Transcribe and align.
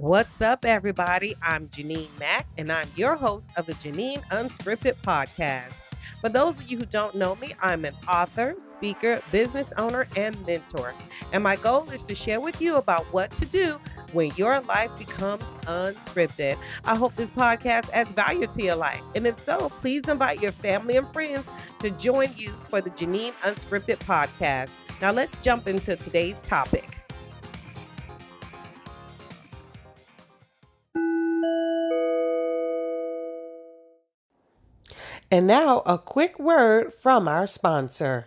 What's 0.00 0.40
up, 0.40 0.64
everybody? 0.64 1.36
I'm 1.42 1.68
Jeanine 1.68 2.08
Mack, 2.18 2.46
and 2.56 2.72
I'm 2.72 2.88
your 2.96 3.16
host 3.16 3.44
of 3.58 3.66
the 3.66 3.74
Jeanine 3.74 4.26
Unscripted 4.30 4.94
podcast. 5.02 5.92
For 6.22 6.30
those 6.30 6.58
of 6.58 6.68
you 6.68 6.78
who 6.78 6.86
don't 6.86 7.16
know 7.16 7.34
me, 7.34 7.54
I'm 7.60 7.84
an 7.84 7.94
author, 8.08 8.54
speaker, 8.58 9.20
business 9.30 9.70
owner, 9.76 10.08
and 10.16 10.34
mentor. 10.46 10.94
And 11.34 11.44
my 11.44 11.56
goal 11.56 11.90
is 11.90 12.02
to 12.04 12.14
share 12.14 12.40
with 12.40 12.62
you 12.62 12.76
about 12.76 13.12
what 13.12 13.30
to 13.32 13.44
do 13.44 13.78
when 14.14 14.30
your 14.36 14.60
life 14.60 14.90
becomes 14.96 15.44
unscripted. 15.66 16.56
I 16.86 16.96
hope 16.96 17.14
this 17.14 17.28
podcast 17.28 17.90
adds 17.92 18.08
value 18.12 18.46
to 18.46 18.62
your 18.62 18.76
life. 18.76 19.02
And 19.14 19.26
if 19.26 19.38
so, 19.38 19.68
please 19.68 20.08
invite 20.08 20.40
your 20.40 20.52
family 20.52 20.96
and 20.96 21.06
friends 21.08 21.44
to 21.80 21.90
join 21.90 22.28
you 22.36 22.54
for 22.70 22.80
the 22.80 22.88
Jeanine 22.88 23.34
Unscripted 23.42 23.98
podcast. 23.98 24.70
Now, 25.02 25.12
let's 25.12 25.36
jump 25.42 25.68
into 25.68 25.94
today's 25.96 26.40
topic. 26.40 26.99
And 35.32 35.46
now, 35.46 35.82
a 35.86 35.96
quick 35.96 36.40
word 36.40 36.92
from 36.92 37.28
our 37.28 37.46
sponsor. 37.46 38.26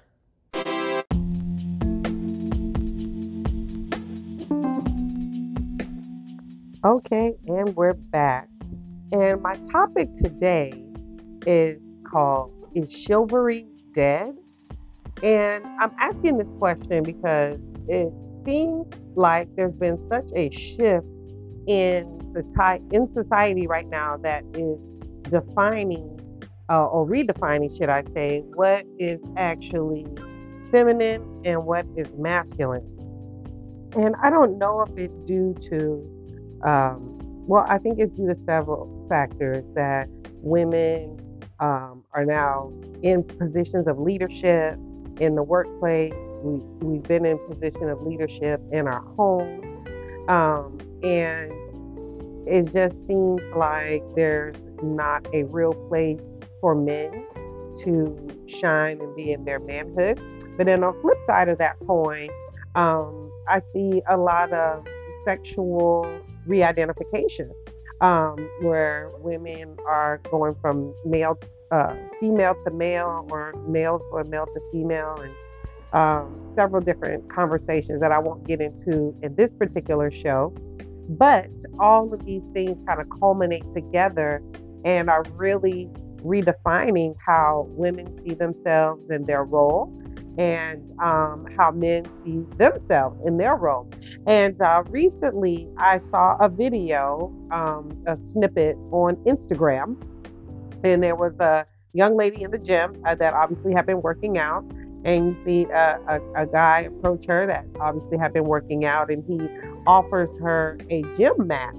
Okay, 6.85 7.33
and 7.45 7.75
we're 7.75 7.93
back. 7.93 8.47
And 9.11 9.41
my 9.41 9.55
topic 9.69 10.13
today 10.13 10.81
is 11.45 11.77
called 12.09 12.53
Is 12.73 12.89
Chivalry 12.89 13.67
Dead? 13.91 14.37
And 15.21 15.65
I'm 15.81 15.91
asking 15.99 16.37
this 16.37 16.53
question 16.57 17.03
because 17.03 17.69
it 17.89 18.13
seems 18.45 18.87
like 19.17 19.53
there's 19.57 19.75
been 19.75 19.99
such 20.07 20.31
a 20.37 20.49
shift 20.51 21.05
in 21.67 22.21
society, 23.11 23.67
right 23.67 23.89
now 23.89 24.15
that 24.23 24.45
is 24.53 24.81
defining 25.29 26.12
uh, 26.69 26.85
or 26.85 27.07
redefining, 27.07 27.75
should 27.75 27.89
I 27.89 28.03
say, 28.13 28.41
what 28.53 28.85
is 28.99 29.19
actually 29.37 30.05
feminine 30.71 31.41
and 31.45 31.63
what 31.63 31.85
is 31.95 32.15
masculine. 32.15 32.83
And 33.95 34.15
I 34.21 34.29
don't 34.29 34.57
know 34.57 34.81
if 34.81 34.97
it's 34.97 35.21
due 35.21 35.53
to, 35.69 36.61
um, 36.67 37.19
well, 37.45 37.65
I 37.67 37.77
think 37.77 37.99
it's 37.99 38.13
due 38.13 38.27
to 38.27 38.43
several 38.43 39.05
factors 39.07 39.71
that 39.73 40.07
women 40.41 41.19
um, 41.59 42.03
are 42.13 42.25
now 42.25 42.73
in 43.03 43.23
positions 43.23 43.87
of 43.87 43.99
leadership 43.99 44.79
in 45.19 45.35
the 45.35 45.43
workplace. 45.43 46.33
We, 46.41 46.55
we've 46.81 47.03
been 47.03 47.25
in 47.25 47.37
position 47.47 47.89
of 47.89 48.01
leadership 48.01 48.59
in 48.71 48.87
our 48.87 49.01
homes. 49.15 49.77
Um, 50.27 50.79
and 51.03 51.51
it 52.47 52.63
just 52.73 53.05
seems 53.05 53.41
like 53.53 54.03
there's 54.15 54.55
not 54.81 55.27
a 55.33 55.43
real 55.43 55.73
place 55.87 56.19
for 56.63 56.75
men 56.75 57.11
to 57.83 58.29
shine 58.47 59.01
and 59.01 59.13
be 59.17 59.33
in 59.33 59.43
their 59.43 59.59
manhood. 59.59 60.17
But 60.55 60.67
then 60.67 60.81
on 60.81 60.95
the 60.95 61.01
flip 61.01 61.17
side 61.25 61.49
of 61.49 61.57
that 61.57 61.75
coin, 61.85 62.29
um, 62.75 63.29
I 63.49 63.59
see 63.73 64.01
a 64.07 64.15
lot 64.15 64.53
of 64.53 64.87
sexual 65.25 66.07
re-identification 66.47 67.51
um, 67.99 68.37
where 68.61 69.09
women 69.19 69.75
are 69.85 70.21
going 70.31 70.55
from 70.61 70.95
male, 71.03 71.37
uh, 71.69 71.95
female 72.21 72.55
to 72.63 72.71
male, 72.71 73.27
or 73.29 73.51
males 73.67 74.03
or 74.13 74.23
male 74.23 74.45
to 74.45 74.61
female, 74.71 75.19
and 75.21 75.33
um, 75.91 76.53
several 76.55 76.81
different 76.81 77.29
conversations 77.29 77.99
that 77.99 78.13
I 78.13 78.19
won't 78.19 78.47
get 78.47 78.61
into 78.61 79.13
in 79.21 79.35
this 79.35 79.51
particular 79.51 80.09
show. 80.09 80.53
But 81.09 81.49
all 81.77 82.13
of 82.13 82.23
these 82.25 82.45
things 82.53 82.81
kind 82.87 83.01
of 83.01 83.07
culminate 83.19 83.69
together 83.71 84.41
and 84.85 85.09
are 85.09 85.23
really 85.35 85.89
redefining 86.23 87.15
how 87.25 87.67
women 87.69 88.21
see 88.21 88.33
themselves 88.33 89.09
and 89.09 89.27
their 89.27 89.43
role 89.43 89.93
and 90.37 90.91
um, 90.99 91.45
how 91.57 91.71
men 91.71 92.11
see 92.11 92.43
themselves 92.57 93.19
in 93.25 93.37
their 93.37 93.55
role. 93.55 93.89
And 94.25 94.59
uh, 94.61 94.83
recently, 94.89 95.69
I 95.77 95.97
saw 95.97 96.37
a 96.39 96.49
video, 96.49 97.31
um, 97.51 98.03
a 98.07 98.17
snippet 98.17 98.75
on 98.91 99.15
Instagram, 99.25 100.01
and 100.83 101.03
there 101.03 101.15
was 101.15 101.39
a 101.39 101.65
young 101.93 102.17
lady 102.17 102.41
in 102.41 102.51
the 102.51 102.57
gym 102.57 103.01
uh, 103.05 103.15
that 103.15 103.33
obviously 103.33 103.73
had 103.73 103.85
been 103.85 104.01
working 104.01 104.37
out. 104.37 104.69
And 105.05 105.27
you 105.27 105.33
see 105.43 105.65
a, 105.65 105.99
a, 106.07 106.43
a 106.43 106.45
guy 106.47 106.81
approach 106.81 107.25
her 107.27 107.45
that 107.45 107.65
obviously 107.79 108.17
had 108.17 108.33
been 108.33 108.45
working 108.45 108.85
out, 108.85 109.11
and 109.11 109.23
he 109.27 109.47
offers 109.85 110.35
her 110.37 110.77
a 110.89 111.03
gym 111.15 111.33
mat 111.45 111.75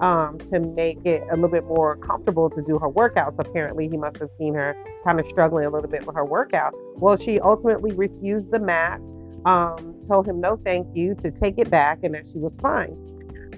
um, 0.00 0.38
to 0.38 0.60
make 0.60 1.04
it 1.04 1.22
a 1.30 1.34
little 1.34 1.48
bit 1.48 1.64
more 1.64 1.96
comfortable 1.96 2.50
to 2.50 2.62
do 2.62 2.78
her 2.78 2.88
workouts. 2.88 3.38
Apparently, 3.38 3.88
he 3.88 3.96
must 3.96 4.18
have 4.18 4.30
seen 4.32 4.54
her 4.54 4.76
kind 5.04 5.20
of 5.20 5.26
struggling 5.26 5.64
a 5.64 5.70
little 5.70 5.90
bit 5.90 6.06
with 6.06 6.16
her 6.16 6.24
workout. 6.24 6.74
Well, 6.96 7.16
she 7.16 7.40
ultimately 7.40 7.92
refused 7.92 8.50
the 8.50 8.58
mat, 8.58 9.00
um, 9.44 10.02
told 10.06 10.26
him 10.26 10.40
no 10.40 10.56
thank 10.64 10.86
you, 10.94 11.14
to 11.16 11.30
take 11.30 11.58
it 11.58 11.70
back, 11.70 12.00
and 12.02 12.14
that 12.14 12.26
she 12.26 12.38
was 12.38 12.56
fine. 12.58 12.96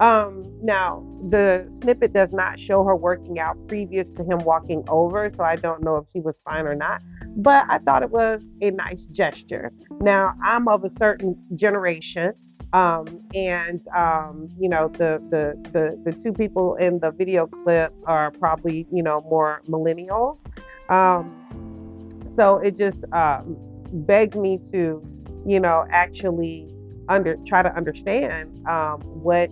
Um, 0.01 0.45
now, 0.63 1.05
the 1.29 1.65
snippet 1.69 2.13
does 2.13 2.33
not 2.33 2.59
show 2.59 2.85
her 2.85 2.95
working 2.95 3.41
out 3.41 3.57
previous 3.67 4.13
to 4.13 4.23
him 4.23 4.39
walking 4.39 4.85
over, 4.89 5.29
so 5.31 5.43
I 5.43 5.57
don't 5.57 5.83
know 5.83 5.97
if 5.97 6.09
she 6.09 6.21
was 6.21 6.41
fine 6.45 6.67
or 6.67 6.75
not. 6.75 7.03
But 7.37 7.67
I 7.69 7.79
thought 7.79 8.03
it 8.03 8.11
was 8.11 8.49
a 8.61 8.71
nice 8.71 9.07
gesture. 9.07 9.73
Now, 10.01 10.35
I'm 10.43 10.69
of 10.69 10.85
a 10.85 10.89
certain 10.89 11.37
generation 11.57 12.35
um, 12.73 13.23
and 13.35 13.81
um, 13.97 14.49
you 14.59 14.69
know 14.69 14.89
the, 14.89 15.23
the 15.31 15.71
the 15.73 16.11
the 16.11 16.13
two 16.13 16.33
people 16.33 16.75
in 16.77 16.99
the 16.99 17.11
video 17.11 17.47
clip 17.47 17.95
are 18.07 18.31
probably 18.33 18.87
you 18.93 19.03
know 19.03 19.21
more 19.29 19.63
millennials. 19.69 20.45
Um, 20.91 21.35
so 22.35 22.59
it 22.59 22.77
just 22.77 23.05
um, 23.13 23.57
begs 23.93 24.37
me 24.37 24.59
to 24.71 25.03
you 25.47 25.61
know 25.61 25.87
actually 25.91 26.69
under 27.09 27.37
try 27.47 27.63
to 27.63 27.75
understand 27.75 28.67
um, 28.69 29.01
what 29.01 29.51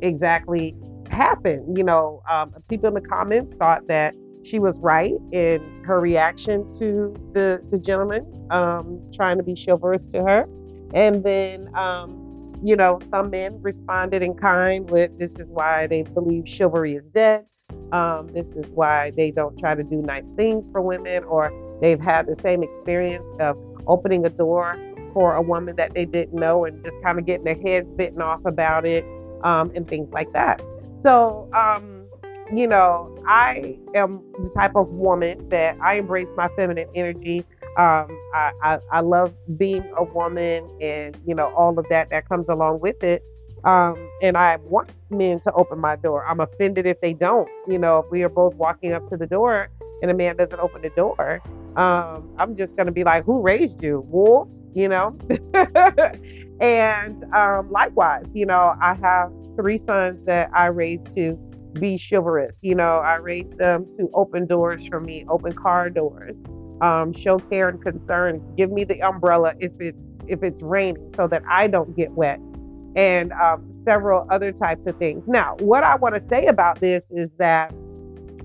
exactly 0.00 0.76
happened. 1.10 1.76
You 1.76 1.84
know, 1.84 2.22
um, 2.30 2.54
people 2.68 2.88
in 2.88 2.94
the 2.94 3.00
comments 3.00 3.54
thought 3.54 3.88
that 3.88 4.14
she 4.44 4.58
was 4.58 4.78
right 4.80 5.14
in 5.32 5.82
her 5.84 5.98
reaction 5.98 6.72
to 6.74 7.12
the 7.32 7.60
the 7.70 7.78
gentleman 7.78 8.24
trying 9.12 9.36
to 9.38 9.42
be 9.42 9.56
chivalrous 9.56 10.04
to 10.04 10.22
her, 10.22 10.48
and 10.94 11.24
then 11.24 11.68
um, 11.74 12.21
you 12.62 12.76
know, 12.76 13.00
some 13.10 13.30
men 13.30 13.60
responded 13.60 14.22
in 14.22 14.34
kind 14.34 14.88
with 14.90 15.16
this 15.18 15.38
is 15.38 15.50
why 15.50 15.86
they 15.86 16.02
believe 16.02 16.48
chivalry 16.48 16.94
is 16.94 17.10
dead. 17.10 17.44
Um, 17.92 18.28
this 18.32 18.54
is 18.54 18.66
why 18.68 19.10
they 19.16 19.30
don't 19.30 19.58
try 19.58 19.74
to 19.74 19.82
do 19.82 19.96
nice 19.96 20.32
things 20.32 20.70
for 20.70 20.80
women, 20.80 21.24
or 21.24 21.52
they've 21.80 22.00
had 22.00 22.26
the 22.26 22.36
same 22.36 22.62
experience 22.62 23.28
of 23.40 23.58
opening 23.86 24.24
a 24.24 24.30
door 24.30 24.78
for 25.12 25.34
a 25.34 25.42
woman 25.42 25.76
that 25.76 25.92
they 25.92 26.04
didn't 26.04 26.38
know 26.38 26.64
and 26.64 26.82
just 26.84 26.96
kind 27.02 27.18
of 27.18 27.26
getting 27.26 27.44
their 27.44 27.60
heads 27.60 27.88
bitten 27.96 28.22
off 28.22 28.44
about 28.46 28.86
it 28.86 29.04
um, 29.42 29.70
and 29.74 29.88
things 29.88 30.10
like 30.12 30.32
that. 30.32 30.62
So, 30.98 31.50
um, 31.54 32.06
you 32.54 32.66
know, 32.66 33.18
I 33.26 33.78
am 33.94 34.22
the 34.38 34.50
type 34.54 34.76
of 34.76 34.88
woman 34.88 35.48
that 35.48 35.78
I 35.80 35.94
embrace 35.94 36.28
my 36.36 36.48
feminine 36.56 36.88
energy. 36.94 37.44
Um, 37.76 38.06
I, 38.34 38.52
I, 38.62 38.78
I, 38.92 39.00
love 39.00 39.34
being 39.56 39.82
a 39.96 40.04
woman 40.04 40.68
and, 40.82 41.16
you 41.26 41.34
know, 41.34 41.54
all 41.54 41.78
of 41.78 41.86
that 41.88 42.10
that 42.10 42.28
comes 42.28 42.48
along 42.50 42.80
with 42.80 43.02
it. 43.02 43.22
Um, 43.64 43.96
and 44.20 44.36
I 44.36 44.56
want 44.56 44.90
men 45.08 45.40
to 45.40 45.52
open 45.52 45.78
my 45.78 45.96
door. 45.96 46.26
I'm 46.26 46.40
offended 46.40 46.84
if 46.84 47.00
they 47.00 47.14
don't. 47.14 47.48
You 47.66 47.78
know, 47.78 48.00
if 48.00 48.10
we 48.10 48.24
are 48.24 48.28
both 48.28 48.54
walking 48.56 48.92
up 48.92 49.06
to 49.06 49.16
the 49.16 49.26
door 49.26 49.70
and 50.02 50.10
a 50.10 50.14
man 50.14 50.36
doesn't 50.36 50.60
open 50.60 50.82
the 50.82 50.90
door, 50.90 51.40
um, 51.76 52.28
I'm 52.38 52.54
just 52.54 52.76
going 52.76 52.86
to 52.86 52.92
be 52.92 53.04
like, 53.04 53.24
who 53.24 53.40
raised 53.40 53.82
you? 53.82 54.00
Wolves, 54.08 54.60
you 54.74 54.88
know? 54.88 55.16
and 56.60 57.24
um, 57.32 57.70
likewise, 57.70 58.26
you 58.34 58.44
know, 58.44 58.74
I 58.82 58.94
have 59.00 59.32
three 59.56 59.78
sons 59.78 60.26
that 60.26 60.50
I 60.54 60.66
raised 60.66 61.12
to 61.14 61.32
be 61.72 61.98
chivalrous. 61.98 62.58
You 62.62 62.74
know, 62.74 62.98
I 62.98 63.14
raised 63.14 63.56
them 63.56 63.86
to 63.96 64.10
open 64.12 64.46
doors 64.46 64.86
for 64.88 65.00
me, 65.00 65.24
open 65.30 65.52
car 65.52 65.88
doors 65.88 66.36
um, 66.82 67.12
show 67.12 67.38
care 67.38 67.68
and 67.68 67.80
concern. 67.80 68.42
Give 68.56 68.70
me 68.70 68.84
the 68.84 69.00
umbrella 69.00 69.54
if 69.60 69.80
it's 69.80 70.08
if 70.28 70.42
it's 70.42 70.62
raining, 70.62 71.10
so 71.16 71.26
that 71.28 71.42
I 71.48 71.66
don't 71.66 71.96
get 71.96 72.10
wet, 72.12 72.38
and 72.96 73.32
um, 73.32 73.64
several 73.84 74.26
other 74.30 74.52
types 74.52 74.86
of 74.86 74.96
things. 74.98 75.28
Now, 75.28 75.56
what 75.60 75.84
I 75.84 75.96
want 75.96 76.14
to 76.14 76.20
say 76.28 76.46
about 76.46 76.80
this 76.80 77.10
is 77.10 77.30
that, 77.38 77.72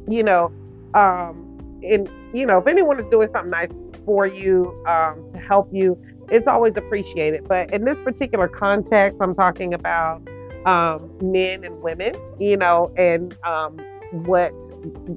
you 0.07 0.23
know, 0.23 0.51
um, 0.93 1.79
in 1.81 2.07
you 2.33 2.45
know, 2.45 2.59
if 2.59 2.67
anyone 2.67 2.99
is 2.99 3.05
doing 3.09 3.29
something 3.33 3.51
nice 3.51 3.71
for 4.05 4.25
you 4.25 4.73
um, 4.87 5.27
to 5.31 5.37
help 5.37 5.69
you, 5.73 5.99
it's 6.29 6.47
always 6.47 6.73
appreciated. 6.77 7.47
But 7.47 7.73
in 7.73 7.85
this 7.85 7.99
particular 7.99 8.47
context, 8.47 9.17
I'm 9.21 9.35
talking 9.35 9.73
about 9.73 10.21
um, 10.65 11.11
men 11.21 11.63
and 11.63 11.81
women, 11.81 12.13
you 12.39 12.57
know, 12.57 12.93
and 12.97 13.35
um, 13.43 13.77
what 14.11 14.53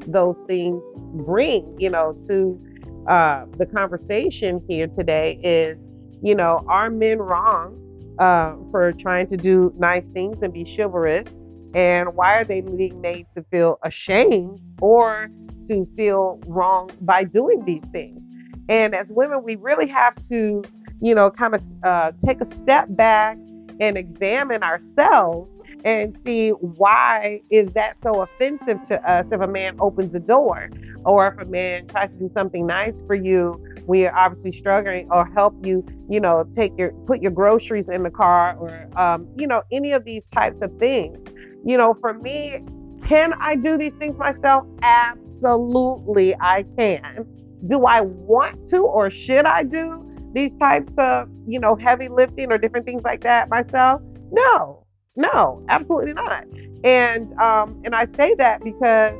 those 0.06 0.42
things 0.46 0.84
bring, 1.14 1.76
you 1.78 1.90
know, 1.90 2.16
to 2.28 2.60
uh, 3.06 3.46
the 3.56 3.66
conversation 3.66 4.62
here 4.68 4.86
today 4.88 5.40
is, 5.42 5.78
you 6.22 6.34
know, 6.34 6.64
are 6.68 6.90
men 6.90 7.18
wrong 7.18 7.76
uh, 8.18 8.54
for 8.70 8.92
trying 8.92 9.26
to 9.28 9.36
do 9.36 9.72
nice 9.78 10.08
things 10.08 10.42
and 10.42 10.52
be 10.52 10.64
chivalrous? 10.64 11.28
And 11.74 12.14
why 12.14 12.38
are 12.38 12.44
they 12.44 12.60
being 12.60 13.00
made 13.00 13.28
to 13.30 13.42
feel 13.44 13.78
ashamed 13.84 14.60
or 14.80 15.28
to 15.68 15.86
feel 15.96 16.40
wrong 16.46 16.90
by 17.00 17.24
doing 17.24 17.64
these 17.64 17.84
things? 17.92 18.26
And 18.68 18.94
as 18.94 19.12
women, 19.12 19.42
we 19.42 19.56
really 19.56 19.86
have 19.88 20.16
to, 20.28 20.62
you 21.00 21.14
know, 21.14 21.30
kind 21.30 21.54
of 21.54 21.62
uh, 21.84 22.12
take 22.24 22.40
a 22.40 22.44
step 22.44 22.86
back 22.90 23.38
and 23.80 23.96
examine 23.96 24.62
ourselves 24.62 25.56
and 25.84 26.20
see 26.20 26.50
why 26.50 27.40
is 27.50 27.72
that 27.72 28.00
so 28.00 28.22
offensive 28.22 28.82
to 28.84 29.10
us 29.10 29.32
if 29.32 29.40
a 29.40 29.46
man 29.46 29.76
opens 29.80 30.12
the 30.12 30.20
door 30.20 30.70
or 31.04 31.28
if 31.28 31.38
a 31.38 31.50
man 31.50 31.86
tries 31.86 32.12
to 32.12 32.18
do 32.18 32.28
something 32.28 32.66
nice 32.66 33.02
for 33.06 33.14
you. 33.14 33.64
We 33.86 34.06
are 34.06 34.16
obviously 34.16 34.52
struggling 34.52 35.10
or 35.10 35.26
help 35.26 35.54
you 35.66 35.84
you 36.08 36.20
know 36.20 36.44
take 36.52 36.76
your 36.78 36.92
put 37.06 37.22
your 37.22 37.30
groceries 37.30 37.88
in 37.88 38.02
the 38.02 38.10
car 38.10 38.56
or 38.58 38.88
um, 39.00 39.28
you 39.36 39.46
know 39.46 39.62
any 39.72 39.92
of 39.92 40.04
these 40.04 40.26
types 40.28 40.60
of 40.62 40.76
things. 40.78 41.18
You 41.64 41.76
know 41.76 41.94
for 42.00 42.14
me 42.14 42.60
can 43.06 43.32
i 43.40 43.54
do 43.56 43.78
these 43.78 43.94
things 43.94 44.16
myself? 44.18 44.66
Absolutely 44.82 46.36
i 46.36 46.64
can. 46.76 47.26
Do 47.66 47.86
i 47.86 48.00
want 48.02 48.68
to 48.68 48.82
or 48.84 49.10
should 49.10 49.46
i 49.46 49.62
do 49.62 50.06
these 50.32 50.54
types 50.54 50.94
of 50.98 51.28
you 51.46 51.58
know 51.58 51.74
heavy 51.74 52.08
lifting 52.08 52.52
or 52.52 52.58
different 52.58 52.86
things 52.86 53.02
like 53.02 53.22
that 53.22 53.48
myself? 53.48 54.02
No 54.30 54.79
no, 55.20 55.62
absolutely 55.68 56.14
not. 56.14 56.44
And 56.82 57.32
um, 57.38 57.80
and 57.84 57.94
I 57.94 58.06
say 58.16 58.34
that 58.36 58.64
because 58.64 59.18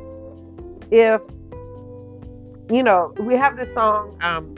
if 0.91 1.21
you 2.71 2.83
know, 2.83 3.13
we 3.21 3.37
have 3.37 3.57
this 3.57 3.73
song, 3.75 4.17
um, 4.23 4.55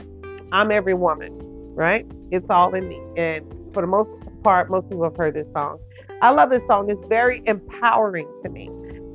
"I'm 0.51 0.71
Every 0.71 0.93
Woman," 0.93 1.33
right? 1.75 2.05
It's 2.31 2.49
all 2.49 2.73
in 2.73 2.87
me, 2.87 3.01
and 3.17 3.45
for 3.73 3.81
the 3.81 3.87
most 3.87 4.09
part, 4.43 4.69
most 4.69 4.89
people 4.89 5.03
have 5.03 5.17
heard 5.17 5.33
this 5.33 5.47
song. 5.51 5.79
I 6.21 6.29
love 6.29 6.49
this 6.49 6.65
song. 6.65 6.89
It's 6.89 7.03
very 7.05 7.43
empowering 7.45 8.33
to 8.41 8.49
me, 8.49 8.69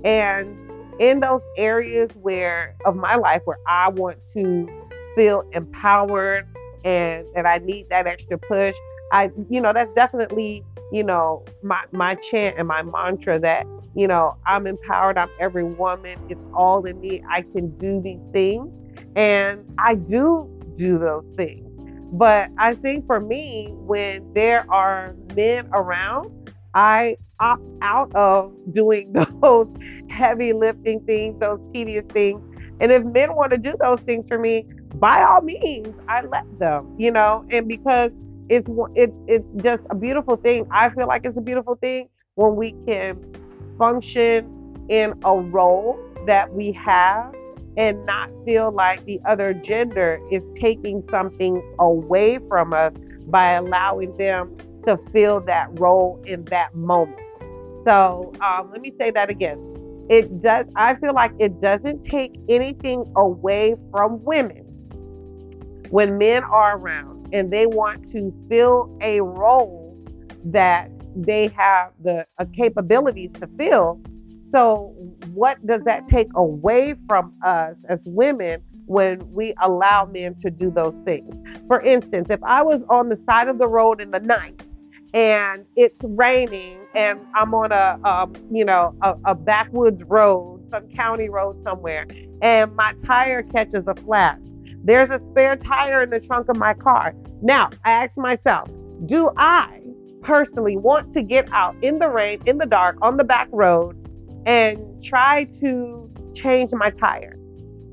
and 0.05 0.55
in 1.01 1.21
those 1.21 1.43
areas 1.57 2.11
where 2.21 2.75
of 2.85 2.95
my 2.95 3.15
life 3.15 3.41
where 3.45 3.59
I 3.67 3.89
want 3.89 4.23
to 4.35 4.69
feel 5.17 5.49
empowered 5.53 6.47
and 6.85 7.27
that 7.35 7.47
I 7.47 7.59
need 7.59 7.89
that 7.89 8.07
extra 8.07 8.37
push, 8.37 8.77
I 9.13 9.31
you 9.49 9.61
know 9.61 9.73
that's 9.73 9.91
definitely 9.91 10.65
you 10.91 11.03
know, 11.03 11.45
my 11.63 11.83
my 11.93 12.15
chant 12.15 12.57
and 12.59 12.67
my 12.67 12.83
mantra 12.83 13.39
that, 13.41 13.67
you 13.95 14.07
know, 14.07 14.37
I'm 14.47 14.67
empowered, 14.67 15.19
I'm 15.19 15.29
every 15.39 15.65
woman, 15.65 16.19
it's 16.29 16.41
all 16.55 16.85
in 16.85 17.01
me. 17.01 17.23
I 17.29 17.43
can 17.43 17.77
do 17.77 18.01
these 18.01 18.29
things. 18.33 18.73
And 19.17 19.65
I 19.79 19.95
do 19.95 20.49
do 20.77 20.99
those 20.99 21.33
things. 21.37 21.65
But 22.13 22.49
I 22.59 22.75
think 22.75 23.07
for 23.07 23.21
me, 23.21 23.69
when 23.73 24.33
there 24.33 24.65
are 24.71 25.15
men 25.37 25.69
around, 25.73 26.53
I 26.75 27.17
opt 27.39 27.73
out 27.83 28.15
of 28.15 28.53
doing 28.71 29.13
those 29.43 29.69
heavy 30.09 30.53
lifting 30.53 31.01
things, 31.05 31.39
those 31.39 31.61
tedious 31.73 32.07
things. 32.13 32.43
And 32.81 32.93
if 32.93 33.05
men 33.05 33.35
want 33.35 33.51
to 33.53 33.59
do 33.59 33.75
those 33.81 34.01
things 34.01 34.29
for 34.29 34.39
me, 34.39 34.65
by 34.95 35.23
all 35.23 35.43
means, 35.43 35.95
I 36.09 36.23
let 36.23 36.45
them, 36.59 36.95
you 36.99 37.11
know, 37.11 37.45
and 37.51 37.69
because 37.69 38.13
it's 38.49 38.69
it, 38.95 39.13
it's 39.27 39.47
just 39.63 39.83
a 39.91 39.95
beautiful 39.95 40.37
thing. 40.37 40.67
I 40.71 40.91
feel 40.91 41.07
like 41.07 41.25
it's 41.25 41.37
a 41.37 41.43
beautiful 41.43 41.77
thing 41.77 42.09
when 42.35 42.57
we 42.57 42.73
can 42.87 43.19
function 43.79 44.87
in 44.89 45.15
a 45.25 45.35
role 45.37 45.99
that 46.27 46.53
we 46.53 46.73
have 46.73 47.35
and 47.77 48.05
not 48.07 48.31
feel 48.45 48.73
like 48.73 49.05
the 49.05 49.21
other 49.27 49.55
gender 49.55 50.21
is 50.31 50.51
taking 50.55 51.03
something 51.11 51.63
away 51.79 52.39
from 52.49 52.73
us 52.73 52.93
by 53.27 53.53
allowing 53.53 54.17
them 54.17 54.57
to 54.85 54.99
fill 55.13 55.41
that 55.41 55.69
role 55.79 56.21
in 56.27 56.45
that 56.47 56.75
moment. 56.75 57.21
So 57.85 58.33
um, 58.41 58.71
let 58.73 58.81
me 58.81 58.93
say 58.99 59.11
that 59.13 59.31
again. 59.31 60.07
It 60.09 60.41
does. 60.41 60.67
I 60.75 60.95
feel 60.97 61.15
like 61.15 61.33
it 61.39 61.61
doesn't 61.61 62.03
take 62.03 62.35
anything 62.49 63.05
away 63.17 63.77
from 63.93 64.25
women 64.25 64.68
when 65.91 66.19
men 66.19 66.45
are 66.45 66.77
around 66.79 67.29
and 67.33 67.53
they 67.53 67.67
want 67.67 68.07
to 68.11 68.33
fill 68.49 68.97
a 69.01 69.21
role 69.21 69.89
that 70.45 70.91
they 71.15 71.49
have 71.49 71.93
the 72.03 72.27
uh, 72.39 72.45
capabilities 72.55 73.33
to 73.35 73.47
fill. 73.59 74.01
So, 74.43 74.95
what 75.35 75.65
does 75.67 75.83
that 75.85 76.07
take 76.07 76.29
away 76.35 76.95
from 77.07 77.35
us 77.45 77.85
as 77.89 78.03
women 78.07 78.63
when 78.87 79.31
we 79.33 79.55
allow 79.63 80.07
men 80.07 80.35
to 80.37 80.51
do 80.51 80.71
those 80.71 81.01
things? 81.01 81.43
For 81.67 81.81
instance, 81.83 82.31
if 82.31 82.43
I 82.43 82.63
was 82.63 82.83
on 82.89 83.11
the 83.11 83.17
side 83.17 83.49
of 83.49 83.59
the 83.59 83.69
road 83.69 84.01
in 84.01 84.11
the 84.11 84.21
night 84.21 84.75
and 85.13 85.67
it's 85.77 86.01
raining 86.05 86.87
and 86.95 87.21
I'm 87.35 87.53
on 87.55 87.73
a, 87.73 87.99
um, 88.09 88.35
you 88.51 88.65
know, 88.65 88.95
a, 89.03 89.15
a 89.27 89.35
backwoods 89.35 90.03
road, 90.05 90.69
some 90.71 90.89
county 90.89 91.29
road 91.29 91.63
somewhere, 91.63 92.07
and 92.41 92.75
my 92.75 92.95
tire 93.05 93.43
catches 93.43 93.87
a 93.87 93.95
flat, 93.95 94.39
there's 94.89 95.11
a 95.11 95.21
spare 95.31 95.57
tire 95.57 96.03
in 96.03 96.11
the 96.11 96.21
trunk 96.21 96.49
of 96.49 96.57
my 96.57 96.75
car. 96.75 97.15
Now, 97.43 97.71
I 97.85 97.93
ask 97.93 98.17
myself, 98.17 98.71
do 99.07 99.31
I 99.37 99.81
personally 100.23 100.77
want 100.77 101.13
to 101.13 101.23
get 101.23 101.51
out 101.53 101.77
in 101.83 101.99
the 101.99 102.09
rain, 102.09 102.41
in 102.47 102.59
the 102.59 102.67
dark, 102.67 102.97
on 103.03 103.17
the 103.17 103.25
back 103.25 103.49
road 103.53 103.97
and 104.47 105.03
try 105.03 105.45
to 105.61 106.11
change 106.35 106.73
my 106.73 106.91
tire? 106.91 107.39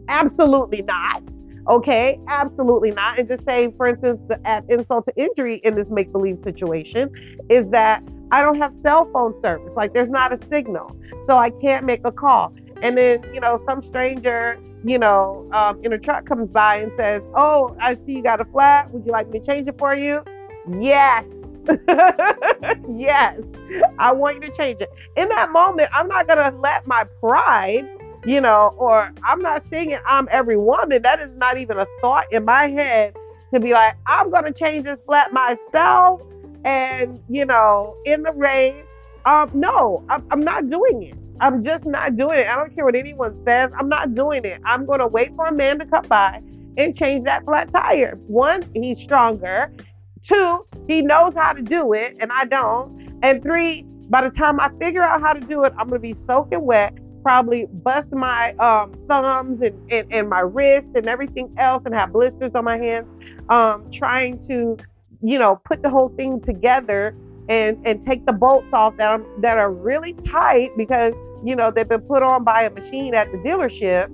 Absolutely 0.08 0.82
not. 0.84 1.24
Okay, 1.68 2.20
absolutely 2.28 2.92
not. 2.92 3.18
And 3.18 3.28
just 3.28 3.44
say, 3.44 3.74
for 3.76 3.88
instance, 3.88 4.22
the 4.28 4.40
at 4.48 4.70
insult 4.70 5.06
to 5.06 5.14
injury 5.16 5.62
in 5.64 5.74
this 5.74 5.90
make 5.90 6.12
believe 6.12 6.38
situation 6.38 7.10
is 7.50 7.68
that 7.70 8.04
I 8.32 8.42
don't 8.42 8.58
have 8.58 8.74
cell 8.84 9.10
phone 9.12 9.34
service. 9.40 9.74
Like 9.74 9.94
there's 9.94 10.10
not 10.12 10.32
a 10.32 10.38
signal. 10.38 10.96
So 11.24 11.38
I 11.38 11.50
can't 11.50 11.86
make 11.86 12.02
a 12.06 12.12
call. 12.12 12.54
And 12.82 12.98
then, 12.98 13.24
you 13.34 13.40
know, 13.40 13.58
some 13.58 13.82
stranger 13.82 14.60
you 14.86 15.00
know, 15.00 15.50
um, 15.52 15.84
in 15.84 15.92
a 15.94 15.98
truck 15.98 16.28
comes 16.28 16.48
by 16.50 16.78
and 16.78 16.92
says, 16.96 17.22
Oh, 17.36 17.76
I 17.82 17.96
see 17.96 18.14
you 18.14 18.24
got 18.24 18.40
a 18.40 18.46
flat. 18.46 18.92
Would 18.92 19.06
you 19.06 19.12
like 19.12 19.28
me 19.30 19.40
to 19.40 19.46
change 19.46 19.68
it 19.68 19.78
for 19.80 19.96
you? 19.96 20.24
Yes. 20.80 21.26
yes. 22.94 23.42
I 23.98 24.12
want 24.12 24.36
you 24.36 24.42
to 24.42 24.52
change 24.52 24.82
it. 24.82 24.90
In 25.16 25.28
that 25.30 25.52
moment, 25.52 25.90
I'm 25.92 26.08
not 26.08 26.28
going 26.28 26.38
to 26.38 26.56
let 26.60 26.86
my 26.86 27.04
pride, 27.20 27.90
you 28.26 28.40
know, 28.40 28.76
or 28.78 29.12
I'm 29.24 29.42
not 29.42 29.64
singing 29.64 29.98
I'm 30.06 30.28
every 30.30 30.58
woman. 30.58 31.02
That 31.02 31.20
is 31.20 31.32
not 31.36 31.58
even 31.58 31.80
a 31.80 31.88
thought 32.00 32.32
in 32.32 32.46
my 32.46 32.68
head 32.68 33.16
to 33.50 33.60
be 33.60 33.74
like, 33.74 33.96
I'm 34.06 34.30
going 34.30 34.46
to 34.46 34.54
change 34.54 34.84
this 34.84 35.02
flat 35.02 35.34
myself 35.34 36.22
and, 36.64 37.20
you 37.28 37.46
know, 37.46 37.98
in 38.06 38.22
the 38.22 38.34
rain. 38.34 38.84
Um, 39.26 39.50
no, 39.56 40.04
I'm, 40.10 40.24
I'm 40.30 40.42
not 40.42 40.68
doing 40.68 41.02
it. 41.02 41.18
I'm 41.40 41.62
just 41.62 41.86
not 41.86 42.16
doing 42.16 42.40
it. 42.40 42.48
I 42.48 42.56
don't 42.56 42.74
care 42.74 42.86
what 42.86 42.96
anyone 42.96 43.42
says. 43.46 43.72
I'm 43.78 43.90
not 43.90 44.14
doing 44.14 44.46
it. 44.46 44.62
I'm 44.66 44.86
going 44.86 45.00
to 45.00 45.08
wait 45.08 45.36
for 45.36 45.48
a 45.48 45.54
man 45.54 45.80
to 45.80 45.86
come 45.86 46.08
by 46.08 46.42
and 46.78 46.96
change 46.96 47.24
that 47.26 47.44
flat 47.44 47.72
tire. 47.72 48.18
One, 48.28 48.64
he's 48.74 49.00
stronger. 49.00 49.72
Two, 50.24 50.66
he 50.88 51.02
knows 51.02 51.34
how 51.36 51.54
to 51.54 51.62
do 51.62 51.94
it, 51.94 52.18
and 52.20 52.32
I 52.32 52.46
don't. 52.46 53.20
And 53.22 53.42
three, 53.44 53.84
by 54.10 54.22
the 54.22 54.30
time 54.30 54.60
I 54.60 54.70
figure 54.80 55.04
out 55.04 55.22
how 55.22 55.34
to 55.34 55.40
do 55.40 55.64
it, 55.64 55.74
I'm 55.78 55.88
going 55.88 56.00
to 56.02 56.08
be 56.08 56.14
soaking 56.14 56.66
wet, 56.66 56.94
probably 57.22 57.68
bust 57.84 58.12
my 58.14 58.54
um, 58.54 58.94
thumbs 59.08 59.62
and, 59.62 59.92
and, 59.92 60.12
and 60.12 60.30
my 60.30 60.40
wrist 60.40 60.88
and 60.96 61.08
everything 61.08 61.54
else, 61.58 61.84
and 61.86 61.94
have 61.94 62.12
blisters 62.12 62.56
on 62.56 62.64
my 62.64 62.78
hands, 62.78 63.08
um, 63.50 63.90
trying 63.92 64.40
to, 64.48 64.78
you 65.22 65.38
know, 65.38 65.62
put 65.64 65.82
the 65.84 65.90
whole 65.90 66.10
thing 66.10 66.40
together 66.40 67.16
and 67.48 67.78
and 67.86 68.02
take 68.02 68.26
the 68.26 68.34
bolts 68.34 68.74
off 68.74 68.98
that 68.98 69.10
are 69.10 69.22
that 69.40 69.58
are 69.58 69.72
really 69.72 70.14
tight 70.14 70.72
because 70.78 71.14
you 71.44 71.56
know 71.56 71.72
they've 71.72 71.88
been 71.88 72.02
put 72.02 72.24
on 72.24 72.44
by 72.44 72.64
a 72.64 72.70
machine 72.70 73.14
at 73.14 73.32
the 73.32 73.38
dealership 73.40 74.06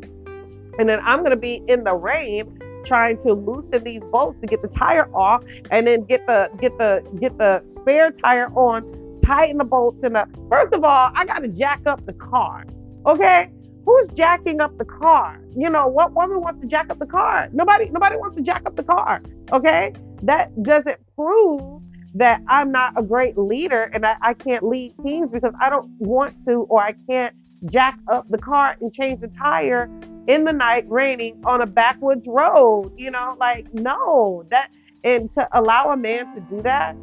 and 0.80 0.88
then 0.90 1.00
I'm 1.04 1.20
going 1.20 1.32
to 1.32 1.38
be 1.38 1.62
in 1.68 1.84
the 1.84 1.96
rain 1.96 2.60
trying 2.86 3.18
to 3.20 3.34
loosen 3.34 3.84
these 3.84 4.01
bolts 4.12 4.40
to 4.42 4.48
get 4.48 4.62
the 4.62 4.68
tire 4.68 5.13
off 5.16 5.44
and 5.70 5.86
then 5.86 6.04
get 6.04 6.25
the 6.28 6.50
get 6.60 6.78
the 6.78 7.04
get 7.20 7.38
the 7.38 7.62
spare 7.66 8.12
tire 8.12 8.48
on 8.56 9.20
tighten 9.24 9.58
the 9.58 9.63
bolts 9.63 10.04
and 10.04 10.16
the 10.16 10.28
first 10.50 10.74
of 10.74 10.84
all 10.84 11.12
I 11.13 11.25
got 11.25 11.40
to 11.40 11.48
jack 11.48 11.82
up 11.86 12.06
the 12.06 12.13
car 12.13 12.66
okay? 13.06 13.50
Who's 13.86 14.08
jacking 14.10 14.62
up 14.62 14.78
the 14.78 14.86
car? 14.86 15.42
You 15.56 15.70
know 15.70 15.88
what 15.88 16.13
woman 16.13 16.42
wants 16.42 16.62
to 16.62 16.68
jack 16.68 16.92
up 16.92 17.00
the 17.00 17.06
car? 17.06 17.50
Nobody 17.51 17.90
nobody 17.90 18.16
wants 18.16 18.38
to 18.38 18.44
jack 18.44 18.63
up 18.66 18.75
the 18.75 18.84
car 18.84 19.22
okay? 19.51 19.94
That 20.24 20.63
doesn't 20.63 21.00
prove 21.16 21.82
that 22.15 22.41
I'm 22.48 22.72
not 22.72 22.94
a 22.98 23.03
great 23.03 23.38
leader 23.38 23.84
and 23.94 24.06
I, 24.06 24.18
I 24.22 24.34
can't 24.34 24.63
lead 24.63 24.98
teams 24.98 25.32
because 25.32 25.53
I 25.60 25.70
don't 25.70 25.89
want 26.00 26.44
to 26.46 26.65
or 26.70 26.82
I 26.82 26.94
can't 27.08 27.36
jack 27.65 27.98
up 28.08 28.27
the 28.30 28.38
car 28.38 28.75
and 28.82 28.91
change 28.91 29.22
the 29.22 29.27
tire 29.27 29.89
in 30.27 30.44
the 30.44 30.53
night 30.53 30.86
raining 30.89 31.41
on 31.46 31.62
a 31.62 31.65
backwoods 31.65 32.27
road. 32.27 32.91
You 32.98 33.12
know, 33.12 33.36
like 33.39 33.74
no, 33.74 34.46
that 34.50 34.72
and 35.03 35.32
to 35.32 35.48
allow 35.53 35.91
a 35.91 35.98
man 35.98 36.34
to 36.34 36.39
do 36.41 36.62
that, 36.63 36.96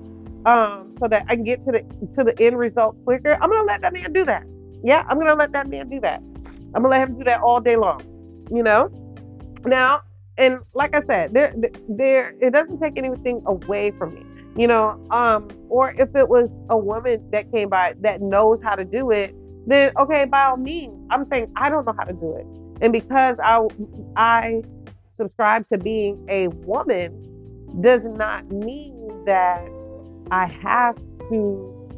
um, 0.45 0.95
so 1.01 1.09
that 1.09 1.25
I 1.29 1.37
can 1.37 1.45
get 1.45 1.61
to 1.63 1.73
the 1.73 2.07
to 2.17 2.25
the 2.25 2.41
end 2.41 2.59
result 2.59 3.03
quicker, 3.05 3.39
I'm 3.41 3.51
gonna 3.51 3.65
let 3.65 3.81
that 3.81 3.93
man 3.93 4.13
do 4.13 4.25
that. 4.25 4.45
Yeah, 4.83 5.05
I'm 5.09 5.19
gonna 5.19 5.35
let 5.35 5.53
that 5.53 5.69
man 5.69 5.89
do 5.89 6.01
that. 6.01 6.23
I'm 6.75 6.83
gonna 6.83 6.89
let 6.89 7.09
him 7.09 7.19
do 7.19 7.25
that 7.25 7.41
all 7.41 7.61
day 7.61 7.77
long. 7.77 8.03
You 8.51 8.63
know? 8.63 8.91
Now, 9.65 10.03
and 10.37 10.59
like 10.75 10.95
I 10.95 11.03
said, 11.07 11.33
there 11.33 11.55
there 11.89 12.35
it 12.41 12.53
doesn't 12.53 12.79
take 12.79 12.97
anything 12.97 13.43
away 13.47 13.91
from 13.93 14.15
me 14.15 14.25
you 14.59 14.67
know 14.67 15.03
um 15.11 15.49
or 15.69 15.93
if 15.93 16.15
it 16.15 16.29
was 16.29 16.59
a 16.69 16.77
woman 16.77 17.25
that 17.31 17.51
came 17.53 17.69
by 17.69 17.95
that 18.01 18.21
knows 18.21 18.61
how 18.63 18.75
to 18.75 18.85
do 18.85 19.11
it 19.11 19.35
then 19.69 19.93
okay, 19.99 20.25
by 20.25 20.45
all 20.45 20.57
means, 20.57 20.95
I'm 21.11 21.27
saying 21.29 21.53
I 21.55 21.69
don't 21.69 21.85
know 21.85 21.95
how 21.97 22.05
to 22.05 22.15
do 22.15 22.35
it. 22.37 22.47
And 22.81 22.91
because 22.91 23.37
I 23.45 23.61
I 24.17 24.63
subscribe 25.09 25.69
to 25.69 25.77
being 25.77 26.25
a 26.31 26.49
woman 26.49 27.13
does 27.83 28.03
not 28.07 28.51
mean 28.51 29.25
that 29.27 29.69
I 30.31 30.47
have 30.47 30.97
to 31.29 31.91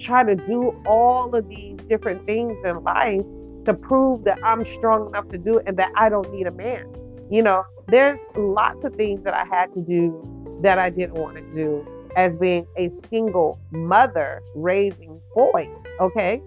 try 0.00 0.24
to 0.24 0.34
do 0.34 0.70
all 0.84 1.32
of 1.32 1.48
these 1.48 1.76
different 1.86 2.26
things 2.26 2.58
in 2.64 2.82
life 2.82 3.22
to 3.66 3.74
prove 3.74 4.24
that 4.24 4.40
I'm 4.44 4.64
strong 4.64 5.06
enough 5.06 5.28
to 5.28 5.38
do 5.38 5.58
it 5.58 5.64
and 5.68 5.76
that 5.76 5.92
I 5.94 6.08
don't 6.08 6.28
need 6.32 6.48
a 6.48 6.50
man. 6.50 6.86
You 7.30 7.42
know, 7.42 7.62
there's 7.86 8.18
lots 8.34 8.82
of 8.82 8.96
things 8.96 9.22
that 9.22 9.34
I 9.34 9.44
had 9.44 9.72
to 9.74 9.80
do 9.80 10.58
that 10.62 10.80
I 10.80 10.90
didn't 10.90 11.14
want 11.14 11.36
to 11.36 11.52
do 11.52 11.86
as 12.16 12.36
being 12.36 12.66
a 12.76 12.88
single 12.90 13.58
mother 13.70 14.42
raising 14.54 15.20
boys, 15.34 15.68
okay? 16.00 16.42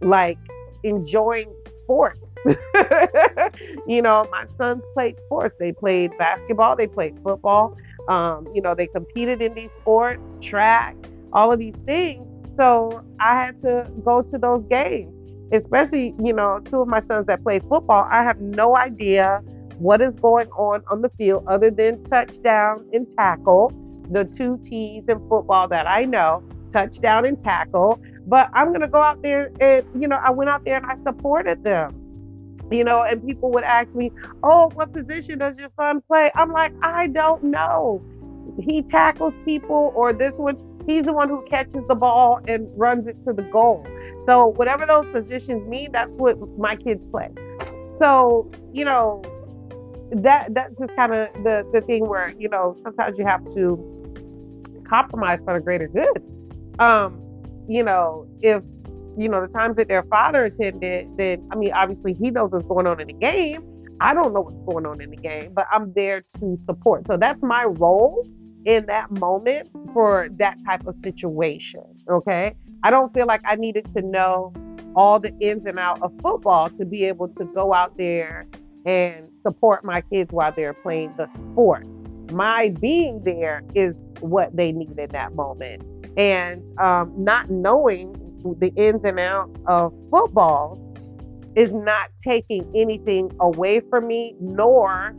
Like 0.00 0.38
enjoying 0.82 1.52
sports. 1.66 2.34
you 3.86 4.02
know, 4.02 4.26
my 4.30 4.44
sons 4.44 4.82
played 4.94 5.18
sports. 5.20 5.56
They 5.58 5.72
played 5.72 6.16
basketball, 6.18 6.76
they 6.76 6.86
played 6.86 7.18
football. 7.22 7.76
Um, 8.08 8.48
you 8.54 8.60
know, 8.60 8.74
they 8.74 8.86
competed 8.88 9.40
in 9.40 9.54
these 9.54 9.70
sports, 9.80 10.34
track, 10.40 10.96
all 11.32 11.52
of 11.52 11.58
these 11.58 11.76
things. 11.86 12.26
So 12.56 13.02
I 13.20 13.34
had 13.34 13.58
to 13.58 13.90
go 14.04 14.22
to 14.22 14.38
those 14.38 14.66
games, 14.66 15.12
especially, 15.52 16.14
you 16.22 16.32
know, 16.32 16.60
two 16.64 16.80
of 16.80 16.88
my 16.88 16.98
sons 16.98 17.26
that 17.26 17.42
play 17.42 17.60
football. 17.60 18.06
I 18.10 18.22
have 18.22 18.40
no 18.40 18.76
idea 18.76 19.40
what 19.78 20.00
is 20.00 20.14
going 20.14 20.48
on 20.50 20.82
on 20.88 21.02
the 21.02 21.08
field 21.10 21.44
other 21.46 21.70
than 21.70 22.02
touchdown 22.04 22.86
and 22.92 23.06
tackle, 23.16 23.72
the 24.12 24.24
two 24.24 24.58
T's 24.58 25.08
in 25.08 25.18
football 25.28 25.68
that 25.68 25.86
I 25.86 26.04
know 26.04 26.42
touchdown 26.72 27.24
and 27.26 27.38
tackle. 27.38 28.00
But 28.26 28.50
I'm 28.54 28.68
going 28.68 28.80
to 28.80 28.88
go 28.88 29.00
out 29.00 29.22
there 29.22 29.52
and, 29.60 29.84
you 30.00 30.08
know, 30.08 30.16
I 30.16 30.30
went 30.30 30.50
out 30.50 30.64
there 30.64 30.76
and 30.76 30.86
I 30.86 30.94
supported 30.96 31.62
them. 31.62 31.98
You 32.70 32.84
know, 32.84 33.02
and 33.02 33.24
people 33.26 33.50
would 33.50 33.64
ask 33.64 33.94
me, 33.94 34.10
Oh, 34.42 34.70
what 34.74 34.92
position 34.92 35.38
does 35.38 35.58
your 35.58 35.68
son 35.76 36.00
play? 36.00 36.30
I'm 36.34 36.52
like, 36.52 36.72
I 36.82 37.08
don't 37.08 37.44
know. 37.44 38.02
He 38.58 38.82
tackles 38.82 39.34
people, 39.44 39.92
or 39.94 40.12
this 40.12 40.38
one, 40.38 40.56
he's 40.86 41.04
the 41.04 41.12
one 41.12 41.28
who 41.28 41.44
catches 41.48 41.82
the 41.86 41.94
ball 41.94 42.40
and 42.48 42.66
runs 42.76 43.06
it 43.06 43.22
to 43.24 43.32
the 43.32 43.42
goal. 43.42 43.86
So, 44.24 44.48
whatever 44.48 44.86
those 44.86 45.06
positions 45.06 45.66
mean, 45.68 45.92
that's 45.92 46.16
what 46.16 46.38
my 46.58 46.76
kids 46.76 47.04
play. 47.04 47.28
So, 47.98 48.50
you 48.72 48.84
know, 48.84 49.22
that 50.12 50.54
that's 50.54 50.78
just 50.78 50.94
kind 50.96 51.12
of 51.12 51.28
the 51.44 51.66
the 51.72 51.80
thing 51.82 52.06
where 52.06 52.32
you 52.38 52.48
know 52.48 52.76
sometimes 52.82 53.18
you 53.18 53.26
have 53.26 53.44
to 53.54 54.01
compromise 54.92 55.40
for 55.42 55.58
the 55.58 55.64
greater 55.64 55.88
good 55.88 56.22
um, 56.78 57.20
you 57.68 57.82
know, 57.82 58.26
if 58.40 58.62
you 59.16 59.28
know 59.28 59.44
the 59.44 59.52
times 59.52 59.76
that 59.76 59.88
their 59.88 60.02
father 60.04 60.44
attended, 60.44 61.08
then 61.16 61.46
I 61.50 61.56
mean, 61.56 61.72
obviously 61.72 62.14
he 62.14 62.30
knows 62.30 62.52
what's 62.52 62.66
going 62.66 62.86
on 62.86 63.00
in 63.00 63.08
the 63.08 63.12
game. 63.14 63.68
I 64.00 64.14
don't 64.14 64.32
know 64.32 64.40
what's 64.40 64.56
going 64.66 64.86
on 64.86 65.00
in 65.00 65.10
the 65.10 65.16
game, 65.16 65.52
but 65.54 65.66
I'm 65.70 65.92
there 65.92 66.22
to 66.40 66.58
support. 66.64 67.06
So 67.06 67.16
that's 67.16 67.42
my 67.42 67.64
role 67.64 68.26
in 68.64 68.86
that 68.86 69.10
moment 69.10 69.74
for 69.92 70.28
that 70.38 70.58
type 70.64 70.86
of 70.86 70.96
situation. 70.96 71.84
Okay. 72.10 72.54
I 72.82 72.90
don't 72.90 73.14
feel 73.14 73.26
like 73.26 73.42
I 73.44 73.54
needed 73.54 73.88
to 73.90 74.02
know 74.02 74.52
all 74.96 75.20
the 75.20 75.32
ins 75.38 75.66
and 75.66 75.78
out 75.78 76.02
of 76.02 76.12
football 76.20 76.68
to 76.70 76.84
be 76.84 77.04
able 77.04 77.28
to 77.28 77.44
go 77.44 77.72
out 77.72 77.96
there 77.96 78.46
and 78.84 79.28
support 79.36 79.84
my 79.84 80.00
kids 80.00 80.32
while 80.32 80.52
they're 80.52 80.74
playing 80.74 81.14
the 81.16 81.28
sport. 81.38 81.86
My 82.32 82.70
being 82.80 83.22
there 83.24 83.62
is 83.74 83.98
what 84.20 84.56
they 84.56 84.72
need 84.72 84.98
in 84.98 85.10
that 85.10 85.34
moment 85.34 85.82
and 86.16 86.66
um, 86.78 87.12
not 87.16 87.50
knowing 87.50 88.14
the 88.58 88.72
ins 88.76 89.04
and 89.04 89.20
outs 89.20 89.58
of 89.66 89.92
football 90.10 90.78
is 91.54 91.74
not 91.74 92.10
taking 92.22 92.70
anything 92.74 93.30
away 93.40 93.80
from 93.80 94.06
me, 94.06 94.34
nor 94.40 95.14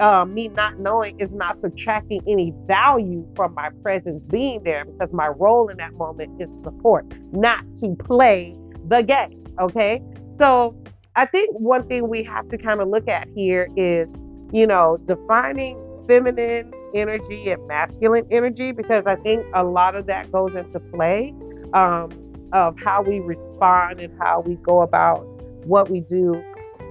uh, 0.00 0.24
me 0.24 0.48
not 0.48 0.78
knowing 0.78 1.18
is 1.20 1.30
not 1.32 1.58
subtracting 1.58 2.22
any 2.26 2.52
value 2.66 3.26
from 3.36 3.54
my 3.54 3.70
presence 3.82 4.22
being 4.28 4.62
there 4.64 4.84
because 4.84 5.12
my 5.12 5.28
role 5.28 5.68
in 5.68 5.76
that 5.78 5.92
moment 5.94 6.40
is 6.40 6.48
support, 6.62 7.06
not 7.32 7.64
to 7.76 7.94
play 7.96 8.54
the 8.88 9.02
game. 9.02 9.44
Okay. 9.58 10.02
So 10.28 10.76
I 11.14 11.26
think 11.26 11.54
one 11.58 11.86
thing 11.88 12.08
we 12.08 12.22
have 12.24 12.48
to 12.48 12.58
kind 12.58 12.80
of 12.80 12.88
look 12.88 13.08
at 13.08 13.28
here 13.34 13.68
is, 13.76 14.08
you 14.52 14.66
know, 14.66 14.98
defining 15.04 15.78
feminine 16.06 16.72
energy 16.94 17.50
and 17.50 17.66
masculine 17.66 18.26
energy 18.30 18.72
because 18.72 19.06
I 19.06 19.16
think 19.16 19.44
a 19.54 19.64
lot 19.64 19.94
of 19.94 20.06
that 20.06 20.30
goes 20.30 20.54
into 20.54 20.80
play 20.80 21.34
um, 21.72 22.10
of 22.52 22.76
how 22.78 23.02
we 23.02 23.20
respond 23.20 24.00
and 24.00 24.16
how 24.18 24.40
we 24.40 24.56
go 24.56 24.82
about 24.82 25.24
what 25.64 25.88
we 25.88 26.00
do 26.00 26.42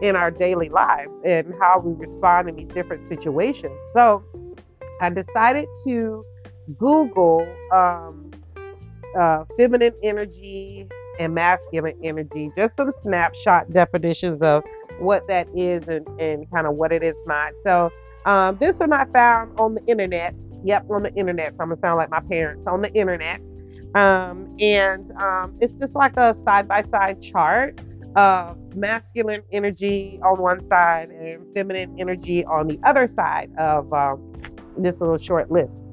in 0.02 0.16
our 0.16 0.32
daily 0.32 0.70
lives 0.70 1.22
and 1.24 1.54
how 1.60 1.80
we 1.80 1.94
respond 1.94 2.50
in 2.50 2.56
these 2.56 2.70
different 2.70 3.04
situations. 3.04 3.78
So 3.96 4.24
I 5.00 5.10
decided 5.10 5.68
to 5.84 6.26
Google 6.78 7.48
um, 7.72 8.32
uh, 9.18 9.46
feminine 9.58 9.94
energy 10.04 10.88
and 11.20 11.36
masculine 11.36 11.98
energy, 12.04 12.52
just 12.56 12.76
some 12.76 12.92
snapshot 12.96 13.72
definitions 13.72 14.42
of 14.42 14.64
what 15.00 15.28
that 15.28 15.48
is 15.56 15.88
and, 15.88 16.08
and 16.20 16.50
kind 16.52 16.66
of 16.66 16.76
what 16.76 16.92
it 16.92 17.04
is 17.04 17.16
not. 17.26 17.54
So 17.60 17.92
um, 18.26 18.58
this 18.58 18.78
one 18.78 18.94
I 18.94 19.06
found 19.06 19.60
on 19.60 19.76
the 19.76 19.84
internet. 19.86 20.36
Yep, 20.64 20.90
on 20.90 21.04
the 21.04 21.14
internet. 21.16 21.54
So 21.54 21.58
I'm 21.62 21.70
gonna 21.70 21.82
sound 21.82 21.98
like 21.98 22.10
my 22.10 22.20
parents 22.20 22.68
on 22.68 22.82
the 22.82 22.94
internet. 22.94 23.42
Um, 23.96 24.56
and 24.60 25.12
um, 25.22 25.58
it's 25.60 25.74
just 25.74 25.96
like 25.96 26.16
a 26.18 26.34
side 26.34 26.68
by 26.68 26.82
side 26.82 27.22
chart 27.22 27.82
of 28.16 28.58
masculine 28.76 29.42
energy 29.52 30.20
on 30.24 30.40
one 30.40 30.66
side 30.66 31.10
and 31.10 31.44
feminine 31.56 31.96
energy 32.00 32.46
on 32.46 32.68
the 32.68 32.80
other 32.84 33.08
side 33.08 33.52
of 33.58 33.92
um, 33.94 34.32
this 34.78 35.02
little 35.02 35.18
short 35.18 35.52
list. 35.52 35.84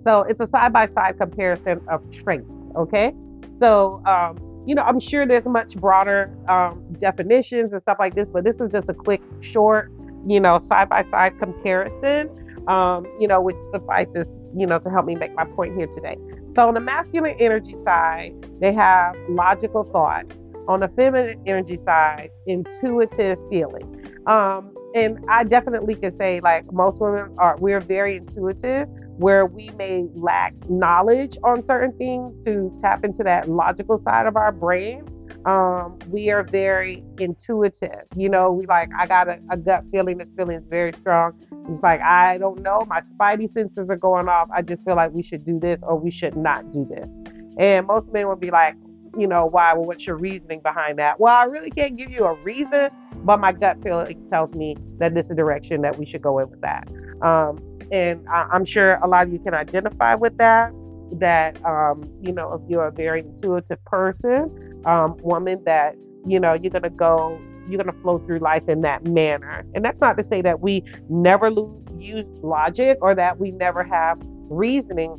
So 0.00 0.22
it's 0.22 0.40
a 0.40 0.46
side 0.46 0.72
by 0.72 0.86
side 0.86 1.18
comparison 1.18 1.80
of 1.88 2.08
traits. 2.10 2.70
Okay. 2.76 3.14
So, 3.52 4.02
um, 4.06 4.36
you 4.66 4.74
know, 4.74 4.82
I'm 4.82 5.00
sure 5.00 5.26
there's 5.26 5.44
much 5.44 5.76
broader 5.76 6.36
um, 6.48 6.84
definitions 6.98 7.72
and 7.72 7.80
stuff 7.82 7.98
like 7.98 8.14
this, 8.14 8.30
but 8.30 8.44
this 8.44 8.56
is 8.56 8.70
just 8.70 8.88
a 8.88 8.94
quick, 8.94 9.22
short 9.40 9.90
you 10.26 10.40
know, 10.40 10.58
side 10.58 10.88
by 10.88 11.02
side 11.02 11.38
comparison, 11.38 12.28
um, 12.68 13.06
you 13.18 13.28
know, 13.28 13.40
which 13.40 13.56
suffices, 13.72 14.26
you 14.56 14.66
know, 14.66 14.78
to 14.78 14.90
help 14.90 15.06
me 15.06 15.14
make 15.14 15.34
my 15.34 15.44
point 15.44 15.76
here 15.76 15.86
today. 15.86 16.16
So 16.52 16.68
on 16.68 16.74
the 16.74 16.80
masculine 16.80 17.36
energy 17.38 17.74
side, 17.84 18.32
they 18.60 18.72
have 18.72 19.14
logical 19.28 19.84
thought. 19.84 20.24
On 20.66 20.80
the 20.80 20.88
feminine 20.88 21.42
energy 21.46 21.76
side, 21.76 22.30
intuitive 22.46 23.38
feeling. 23.50 24.02
Um, 24.26 24.74
and 24.94 25.18
I 25.28 25.44
definitely 25.44 25.94
can 25.94 26.10
say, 26.10 26.40
like 26.40 26.72
most 26.72 27.02
women 27.02 27.34
are, 27.36 27.56
we're 27.58 27.80
very 27.80 28.16
intuitive, 28.16 28.88
where 29.18 29.44
we 29.44 29.68
may 29.76 30.06
lack 30.14 30.54
knowledge 30.70 31.36
on 31.44 31.62
certain 31.62 31.96
things 31.98 32.40
to 32.40 32.74
tap 32.80 33.04
into 33.04 33.22
that 33.24 33.48
logical 33.48 34.00
side 34.04 34.26
of 34.26 34.36
our 34.36 34.52
brain 34.52 35.04
um, 35.46 35.98
we 36.08 36.30
are 36.30 36.42
very 36.42 37.04
intuitive. 37.18 38.04
You 38.16 38.28
know, 38.28 38.50
we 38.50 38.66
like, 38.66 38.88
I 38.98 39.06
got 39.06 39.28
a, 39.28 39.38
a, 39.50 39.56
gut 39.56 39.84
feeling. 39.92 40.18
This 40.18 40.34
feeling 40.34 40.56
is 40.56 40.64
very 40.68 40.92
strong. 40.94 41.34
It's 41.68 41.82
like, 41.82 42.00
I 42.00 42.38
don't 42.38 42.62
know. 42.62 42.86
My 42.88 43.02
spidey 43.14 43.52
senses 43.52 43.90
are 43.90 43.96
going 43.96 44.28
off. 44.28 44.48
I 44.50 44.62
just 44.62 44.84
feel 44.84 44.96
like 44.96 45.12
we 45.12 45.22
should 45.22 45.44
do 45.44 45.60
this 45.60 45.78
or 45.82 45.98
we 45.98 46.10
should 46.10 46.36
not 46.36 46.70
do 46.72 46.86
this. 46.86 47.10
And 47.58 47.86
most 47.86 48.10
men 48.10 48.26
would 48.28 48.40
be 48.40 48.50
like, 48.50 48.74
you 49.18 49.26
know, 49.26 49.44
why? 49.44 49.74
Well, 49.74 49.84
what's 49.84 50.06
your 50.06 50.16
reasoning 50.16 50.60
behind 50.60 50.98
that? 50.98 51.20
Well, 51.20 51.34
I 51.34 51.44
really 51.44 51.70
can't 51.70 51.96
give 51.96 52.10
you 52.10 52.24
a 52.24 52.34
reason, 52.42 52.90
but 53.16 53.38
my 53.38 53.52
gut 53.52 53.82
feeling 53.82 54.24
tells 54.26 54.54
me 54.54 54.76
that 54.98 55.14
this 55.14 55.24
is 55.24 55.28
the 55.28 55.34
direction 55.34 55.82
that 55.82 55.98
we 55.98 56.06
should 56.06 56.22
go 56.22 56.38
in 56.38 56.50
with 56.50 56.62
that. 56.62 56.88
Um, 57.22 57.58
and 57.92 58.26
I, 58.28 58.48
I'm 58.50 58.64
sure 58.64 58.94
a 58.94 59.06
lot 59.06 59.26
of 59.26 59.32
you 59.32 59.38
can 59.38 59.54
identify 59.54 60.14
with 60.14 60.36
that. 60.38 60.72
That, 61.12 61.64
um, 61.64 62.10
you 62.22 62.32
know, 62.32 62.54
if 62.54 62.62
you're 62.68 62.86
a 62.86 62.90
very 62.90 63.20
intuitive 63.20 63.84
person, 63.84 64.73
um, 64.86 65.16
woman 65.22 65.62
that 65.64 65.96
you 66.26 66.40
know 66.40 66.54
you're 66.54 66.72
gonna 66.72 66.90
go 66.90 67.40
you're 67.68 67.82
gonna 67.82 67.98
flow 68.02 68.18
through 68.18 68.38
life 68.38 68.68
in 68.68 68.82
that 68.82 69.06
manner. 69.06 69.64
And 69.74 69.84
that's 69.84 70.00
not 70.00 70.16
to 70.18 70.22
say 70.22 70.42
that 70.42 70.60
we 70.60 70.84
never 71.08 71.50
lose, 71.50 71.82
use 71.98 72.26
logic 72.42 72.98
or 73.00 73.14
that 73.14 73.38
we 73.38 73.50
never 73.50 73.82
have 73.82 74.18
reasoning 74.50 75.16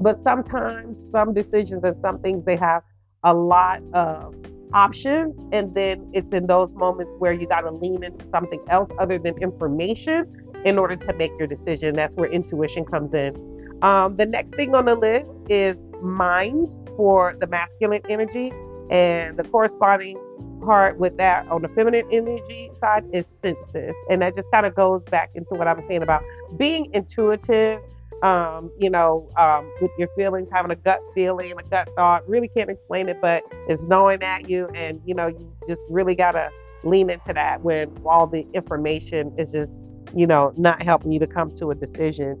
but 0.00 0.20
sometimes 0.22 1.08
some 1.10 1.34
decisions 1.34 1.82
and 1.84 1.96
some 2.00 2.18
things 2.20 2.44
they 2.44 2.56
have 2.56 2.82
a 3.24 3.34
lot 3.34 3.82
of 3.92 4.34
options 4.72 5.44
and 5.52 5.74
then 5.74 6.08
it's 6.12 6.32
in 6.32 6.46
those 6.46 6.70
moments 6.74 7.14
where 7.18 7.32
you 7.32 7.46
got 7.46 7.62
to 7.62 7.70
lean 7.70 8.04
into 8.04 8.22
something 8.24 8.62
else 8.68 8.90
other 8.98 9.18
than 9.18 9.36
information 9.42 10.52
in 10.64 10.78
order 10.78 10.96
to 10.96 11.12
make 11.14 11.30
your 11.38 11.46
decision. 11.46 11.94
That's 11.94 12.16
where 12.16 12.30
intuition 12.30 12.84
comes 12.84 13.14
in. 13.14 13.34
Um, 13.82 14.16
the 14.16 14.26
next 14.26 14.54
thing 14.56 14.74
on 14.74 14.84
the 14.84 14.94
list 14.94 15.36
is 15.48 15.80
mind 16.02 16.70
for 16.96 17.36
the 17.40 17.46
masculine 17.46 18.02
energy 18.08 18.52
and 18.90 19.36
the 19.36 19.44
corresponding 19.44 20.18
part 20.64 20.98
with 20.98 21.16
that 21.16 21.46
on 21.48 21.62
the 21.62 21.68
feminine 21.68 22.06
energy 22.10 22.70
side 22.80 23.04
is 23.12 23.26
senses. 23.26 23.94
And 24.10 24.22
that 24.22 24.34
just 24.34 24.50
kind 24.50 24.66
of 24.66 24.74
goes 24.74 25.04
back 25.04 25.30
into 25.34 25.54
what 25.54 25.66
I 25.68 25.72
was 25.72 25.84
saying 25.86 26.02
about 26.02 26.22
being 26.56 26.92
intuitive, 26.92 27.80
um, 28.22 28.70
you 28.78 28.90
know, 28.90 29.30
um, 29.36 29.70
with 29.80 29.90
your 29.98 30.08
feelings, 30.16 30.48
having 30.52 30.70
a 30.70 30.76
gut 30.76 31.00
feeling, 31.14 31.52
a 31.52 31.62
gut 31.62 31.88
thought. 31.96 32.28
Really 32.28 32.48
can't 32.48 32.70
explain 32.70 33.08
it, 33.08 33.20
but 33.20 33.42
it's 33.68 33.84
knowing 33.84 34.22
at 34.22 34.48
you, 34.48 34.68
and 34.74 35.00
you 35.04 35.14
know, 35.14 35.28
you 35.28 35.52
just 35.68 35.80
really 35.88 36.14
gotta 36.14 36.50
lean 36.84 37.10
into 37.10 37.32
that 37.32 37.62
when 37.62 37.90
all 38.04 38.26
the 38.26 38.46
information 38.54 39.32
is 39.38 39.52
just, 39.52 39.82
you 40.14 40.26
know, 40.26 40.52
not 40.56 40.82
helping 40.82 41.12
you 41.12 41.18
to 41.18 41.26
come 41.26 41.54
to 41.56 41.70
a 41.70 41.74
decision. 41.74 42.36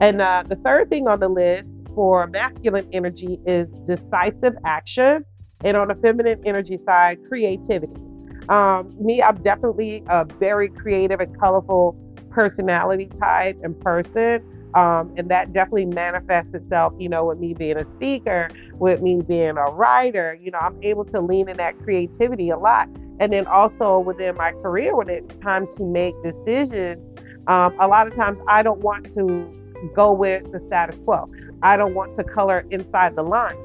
And 0.00 0.20
uh, 0.20 0.44
the 0.46 0.56
third 0.56 0.90
thing 0.90 1.08
on 1.08 1.20
the 1.20 1.28
list 1.28 1.70
for 1.94 2.26
masculine 2.28 2.88
energy 2.92 3.38
is 3.46 3.68
decisive 3.86 4.56
action, 4.64 5.24
and 5.64 5.76
on 5.76 5.88
the 5.88 5.94
feminine 5.96 6.40
energy 6.44 6.76
side, 6.76 7.18
creativity. 7.28 8.00
Um, 8.48 8.94
me, 8.98 9.22
I'm 9.22 9.42
definitely 9.42 10.02
a 10.08 10.24
very 10.24 10.68
creative 10.68 11.20
and 11.20 11.38
colorful 11.38 11.96
personality 12.30 13.06
type 13.06 13.58
and 13.62 13.78
person. 13.80 14.44
Um, 14.74 15.12
and 15.16 15.30
that 15.30 15.52
definitely 15.52 15.86
manifests 15.86 16.54
itself, 16.54 16.92
you 16.98 17.08
know, 17.08 17.24
with 17.24 17.38
me 17.38 17.54
being 17.54 17.78
a 17.78 17.88
speaker, 17.88 18.48
with 18.74 19.00
me 19.00 19.20
being 19.22 19.56
a 19.56 19.64
writer. 19.72 20.38
You 20.40 20.50
know, 20.50 20.58
I'm 20.58 20.78
able 20.82 21.04
to 21.06 21.20
lean 21.20 21.48
in 21.48 21.56
that 21.56 21.78
creativity 21.78 22.50
a 22.50 22.58
lot. 22.58 22.88
And 23.18 23.32
then 23.32 23.46
also 23.46 23.98
within 23.98 24.36
my 24.36 24.52
career, 24.52 24.94
when 24.94 25.08
it's 25.08 25.34
time 25.38 25.66
to 25.76 25.84
make 25.84 26.14
decisions, 26.22 27.02
um, 27.48 27.74
a 27.80 27.88
lot 27.88 28.06
of 28.06 28.14
times 28.14 28.38
I 28.46 28.62
don't 28.62 28.80
want 28.80 29.12
to 29.14 29.52
go 29.94 30.12
with 30.12 30.52
the 30.52 30.60
status 30.60 31.00
quo. 31.00 31.30
I 31.62 31.76
don't 31.76 31.94
want 31.94 32.14
to 32.16 32.24
color 32.24 32.64
inside 32.70 33.16
the 33.16 33.22
line. 33.22 33.56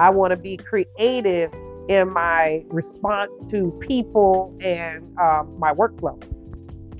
I 0.00 0.08
want 0.08 0.30
to 0.30 0.36
be 0.36 0.56
creative 0.56 1.52
in 1.88 2.10
my 2.10 2.64
response 2.68 3.30
to 3.50 3.70
people 3.86 4.56
and 4.62 5.02
um, 5.18 5.54
my 5.58 5.74
workflow. 5.74 6.18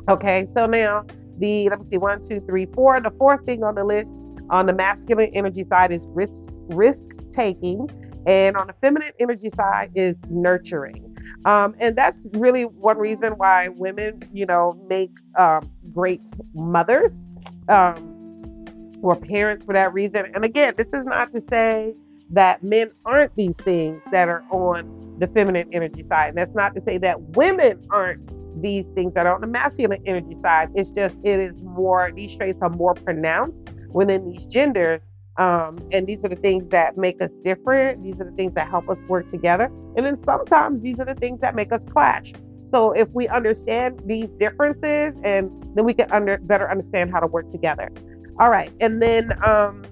Okay, 0.09 0.45
so 0.45 0.67
now 0.67 1.07
the 1.39 1.71
let 1.71 1.81
me 1.81 1.87
see 1.89 1.97
one, 1.97 2.21
two, 2.21 2.41
three, 2.41 2.67
four. 2.67 3.01
The 3.01 3.13
fourth 3.13 3.47
thing 3.47 3.65
on 3.65 3.75
the 3.75 3.85
list 3.85 4.15
on 4.51 4.67
the 4.67 4.73
masculine 4.75 5.31
energy 5.33 5.65
side 5.65 5.93
is 5.93 6.07
risk 6.11 6.45
risk 6.69 7.11
taking, 7.31 7.89
and 8.27 8.57
on 8.57 8.67
the 8.67 8.75
feminine 8.83 9.13
energy 9.19 9.49
side 9.49 9.93
is 9.95 10.17
nurturing. 10.29 11.07
Um, 11.47 11.75
and 11.81 11.97
that's 11.97 12.27
really 12.35 12.65
one 12.65 12.99
reason 12.99 13.33
why 13.35 13.69
women, 13.69 14.23
you 14.33 14.45
know, 14.45 14.79
make 14.89 15.13
um, 15.39 15.71
great 15.95 16.29
mothers 16.53 17.23
um, 17.69 18.95
or 19.03 19.17
parents 19.17 19.65
for 19.65 19.73
that 19.73 19.95
reason. 19.95 20.27
And 20.35 20.45
again, 20.45 20.75
this 20.77 20.89
is 20.89 21.07
not 21.07 21.33
to 21.33 21.41
say 21.41 21.95
that 22.31 22.63
men 22.63 22.91
aren't 23.05 23.35
these 23.37 23.57
things 23.57 24.01
that 24.13 24.29
are 24.29 24.45
on 24.51 25.17
the 25.19 25.27
feminine 25.29 25.69
energy 25.73 26.03
side. 26.03 26.29
And 26.29 26.39
that's 26.39 26.55
not 26.55 26.75
to 26.75 26.81
say 26.81 26.97
that 26.99 27.21
women 27.37 27.85
aren't 27.91 28.63
these 28.63 28.87
things 28.95 29.15
that 29.15 29.27
are 29.27 29.35
on 29.35 29.41
the 29.41 29.47
masculine 29.47 30.03
energy 30.07 30.35
side. 30.41 30.71
It's 30.75 30.91
just, 30.91 31.17
it 31.25 31.39
is 31.41 31.63
more, 31.63 32.11
these 32.15 32.37
traits 32.37 32.59
are 32.63 32.71
more 32.71 32.95
pronounced 32.95 33.61
within 33.89 34.31
these 34.31 34.47
genders. 34.47 35.03
Um, 35.37 35.79
and 35.93 36.07
these 36.07 36.25
are 36.25 36.29
the 36.29 36.37
things 36.37 36.69
that 36.71 36.97
make 36.97 37.21
us 37.23 37.35
different. 37.37 38.03
These 38.03 38.21
are 38.21 38.25
the 38.25 38.37
things 38.37 38.55
that 38.55 38.69
help 38.69 38.89
us 38.89 39.03
work 39.05 39.27
together. 39.27 39.67
And 39.97 40.05
then 40.05 40.23
sometimes 40.23 40.83
these 40.83 41.01
are 41.01 41.07
the 41.07 41.15
things 41.15 41.41
that 41.41 41.55
make 41.55 41.73
us 41.73 41.85
clash. 41.85 42.33
So 42.65 42.93
if 42.93 43.09
we 43.11 43.27
understand 43.29 44.03
these 44.07 44.31
differences, 44.31 45.17
and 45.25 45.51
then 45.75 45.85
we 45.85 45.95
can 45.95 46.11
under, 46.13 46.39
better 46.39 46.71
understand 46.71 47.11
how 47.11 47.21
to 47.21 47.27
work 47.27 47.47
together. 47.49 47.91
All 48.39 48.51
right. 48.51 48.71
And 48.81 49.03
then 49.03 49.33
um, 49.45 49.83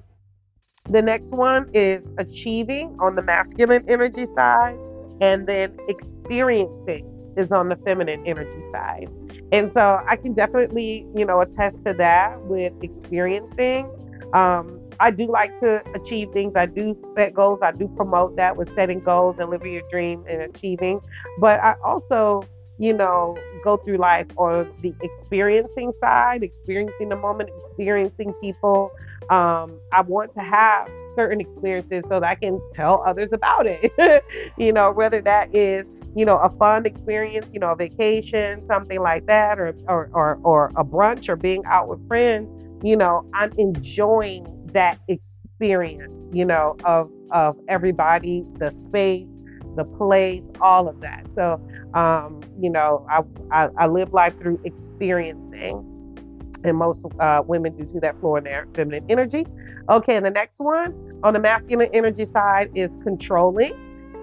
the 0.90 1.02
next 1.02 1.32
one 1.32 1.68
is 1.74 2.04
achieving 2.18 2.96
on 3.00 3.14
the 3.14 3.22
masculine 3.22 3.84
energy 3.88 4.24
side, 4.24 4.78
and 5.20 5.46
then 5.46 5.76
experiencing 5.88 7.06
is 7.36 7.52
on 7.52 7.68
the 7.68 7.76
feminine 7.76 8.26
energy 8.26 8.62
side. 8.72 9.08
And 9.52 9.70
so 9.72 10.02
I 10.06 10.16
can 10.16 10.34
definitely, 10.34 11.06
you 11.14 11.24
know, 11.24 11.40
attest 11.40 11.82
to 11.84 11.94
that 11.94 12.40
with 12.42 12.72
experiencing. 12.82 13.90
Um, 14.34 14.80
I 15.00 15.10
do 15.10 15.26
like 15.26 15.58
to 15.60 15.82
achieve 15.94 16.32
things. 16.32 16.52
I 16.56 16.66
do 16.66 16.94
set 17.16 17.32
goals. 17.34 17.60
I 17.62 17.72
do 17.72 17.88
promote 17.96 18.36
that 18.36 18.56
with 18.56 18.74
setting 18.74 19.00
goals 19.00 19.36
and 19.38 19.48
living 19.50 19.72
your 19.72 19.88
dream 19.88 20.24
and 20.28 20.42
achieving. 20.42 21.00
But 21.38 21.60
I 21.60 21.76
also, 21.84 22.42
you 22.78 22.92
know, 22.92 23.36
go 23.64 23.76
through 23.76 23.98
life 23.98 24.26
on 24.36 24.72
the 24.80 24.94
experiencing 25.02 25.92
side, 26.00 26.42
experiencing 26.42 27.08
the 27.08 27.16
moment, 27.16 27.50
experiencing 27.58 28.32
people. 28.40 28.90
Um, 29.30 29.78
I 29.92 30.02
want 30.02 30.32
to 30.32 30.40
have 30.40 30.88
certain 31.14 31.40
experiences 31.40 32.04
so 32.08 32.20
that 32.20 32.24
I 32.24 32.34
can 32.36 32.60
tell 32.72 33.02
others 33.06 33.30
about 33.32 33.66
it. 33.66 34.24
you 34.56 34.72
know, 34.72 34.92
whether 34.92 35.20
that 35.22 35.54
is 35.54 35.86
you 36.14 36.24
know, 36.24 36.38
a 36.38 36.48
fun 36.48 36.86
experience, 36.86 37.46
you 37.52 37.60
know, 37.60 37.70
a 37.70 37.76
vacation, 37.76 38.66
something 38.66 39.00
like 39.00 39.26
that, 39.26 39.58
or, 39.58 39.74
or, 39.86 40.10
or, 40.12 40.38
or 40.42 40.72
a 40.76 40.84
brunch 40.84 41.28
or 41.28 41.36
being 41.36 41.64
out 41.66 41.86
with 41.86 42.04
friends, 42.08 42.48
you 42.82 42.96
know, 42.96 43.28
I'm 43.34 43.52
enjoying 43.58 44.46
that 44.72 44.98
experience, 45.06 46.24
you 46.32 46.44
know, 46.44 46.76
of, 46.84 47.10
of 47.30 47.56
everybody, 47.68 48.44
the 48.54 48.72
space, 48.72 49.28
the 49.78 49.84
place, 49.84 50.42
all 50.60 50.88
of 50.88 51.00
that. 51.00 51.30
So, 51.32 51.60
um, 51.94 52.40
you 52.60 52.70
know, 52.70 53.06
I, 53.10 53.22
I, 53.50 53.68
I 53.78 53.86
live 53.86 54.12
life 54.12 54.38
through 54.38 54.60
experiencing 54.64 55.84
and 56.64 56.76
most 56.76 57.06
uh, 57.20 57.42
women 57.46 57.76
do 57.76 57.84
to 57.84 58.00
that 58.00 58.18
floor 58.20 58.38
in 58.38 58.44
their 58.44 58.66
feminine 58.74 59.04
energy. 59.08 59.46
Okay, 59.88 60.16
and 60.16 60.26
the 60.26 60.30
next 60.30 60.60
one 60.60 61.20
on 61.22 61.32
the 61.32 61.38
masculine 61.38 61.88
energy 61.92 62.24
side 62.24 62.70
is 62.74 62.96
controlling. 63.02 63.72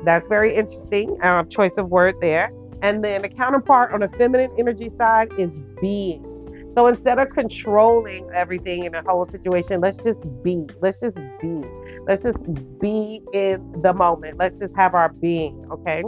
That's 0.03 0.27
very 0.27 0.55
interesting. 0.55 1.17
Uh, 1.21 1.43
choice 1.45 1.73
of 1.77 1.89
word 1.89 2.15
there. 2.21 2.51
And 2.81 3.03
then 3.03 3.21
the 3.21 3.29
counterpart 3.29 3.93
on 3.93 4.01
the 4.01 4.09
feminine 4.09 4.51
energy 4.59 4.89
side 4.89 5.29
is 5.37 5.49
being. 5.81 6.23
So 6.75 6.87
instead 6.87 7.19
of 7.19 7.29
controlling 7.29 8.29
everything 8.33 8.83
in 8.83 8.93
a 8.93 9.01
whole 9.01 9.27
situation, 9.29 9.79
let's 9.79 9.97
just 9.97 10.19
be. 10.43 10.67
Let's 10.81 10.99
just 10.99 11.15
be. 11.41 11.61
Let's 12.05 12.23
just 12.23 12.37
be 12.79 13.21
in 13.33 13.81
the 13.81 13.93
moment. 13.93 14.37
Let's 14.37 14.59
just 14.59 14.75
have 14.75 14.93
our 14.93 15.09
being, 15.09 15.65
okay? 15.71 16.03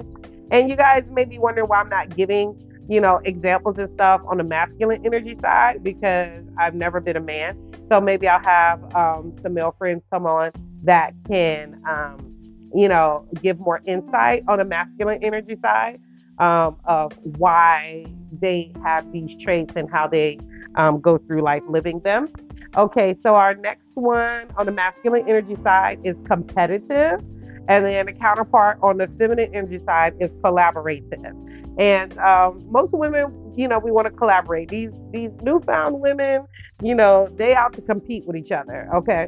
And 0.51 0.69
you 0.69 0.75
guys 0.75 1.05
may 1.09 1.25
be 1.25 1.39
wondering 1.39 1.67
why 1.67 1.79
I'm 1.79 1.89
not 1.89 2.15
giving, 2.15 2.61
you 2.89 2.99
know, 2.99 3.21
examples 3.23 3.79
and 3.79 3.89
stuff 3.89 4.21
on 4.27 4.37
the 4.37 4.43
masculine 4.43 5.05
energy 5.05 5.35
side 5.41 5.83
because 5.83 6.43
I've 6.59 6.75
never 6.75 6.99
been 6.99 7.15
a 7.15 7.21
man. 7.21 7.57
So 7.87 8.01
maybe 8.01 8.27
I'll 8.27 8.43
have 8.43 8.93
um, 8.93 9.33
some 9.41 9.53
male 9.53 9.73
friends 9.77 10.03
come 10.11 10.25
on 10.25 10.51
that 10.83 11.13
can 11.27 11.81
um, 11.89 12.37
you 12.73 12.87
know, 12.87 13.25
give 13.41 13.59
more 13.59 13.81
insight 13.85 14.43
on 14.47 14.59
the 14.59 14.65
masculine 14.65 15.23
energy 15.23 15.55
side 15.61 15.99
um, 16.39 16.77
of 16.85 17.17
why 17.37 18.05
they 18.31 18.71
have 18.83 19.11
these 19.11 19.35
traits 19.41 19.75
and 19.75 19.89
how 19.89 20.07
they 20.07 20.39
um, 20.75 20.99
go 20.99 21.17
through 21.17 21.41
life 21.41 21.63
living 21.67 21.99
them. 22.01 22.27
Okay, 22.75 23.15
so 23.23 23.35
our 23.35 23.55
next 23.55 23.91
one 23.95 24.47
on 24.57 24.65
the 24.65 24.71
masculine 24.71 25.27
energy 25.27 25.55
side 25.55 25.99
is 26.03 26.21
competitive, 26.27 27.19
and 27.67 27.85
then 27.85 28.05
the 28.05 28.13
counterpart 28.13 28.77
on 28.81 28.97
the 28.97 29.07
feminine 29.17 29.53
energy 29.53 29.79
side 29.79 30.15
is 30.19 30.31
collaborative. 30.35 31.33
And 31.79 32.17
um, 32.17 32.63
most 32.69 32.93
women, 32.93 33.53
you 33.55 33.67
know, 33.67 33.79
we 33.79 33.91
want 33.91 34.05
to 34.05 34.11
collaborate. 34.11 34.69
These 34.69 34.93
these 35.11 35.35
newfound 35.41 36.01
women, 36.01 36.45
you 36.81 36.93
know, 36.93 37.27
they 37.35 37.55
out 37.55 37.73
to 37.73 37.81
compete 37.81 38.25
with 38.25 38.35
each 38.35 38.51
other. 38.51 38.89
Okay, 38.93 39.27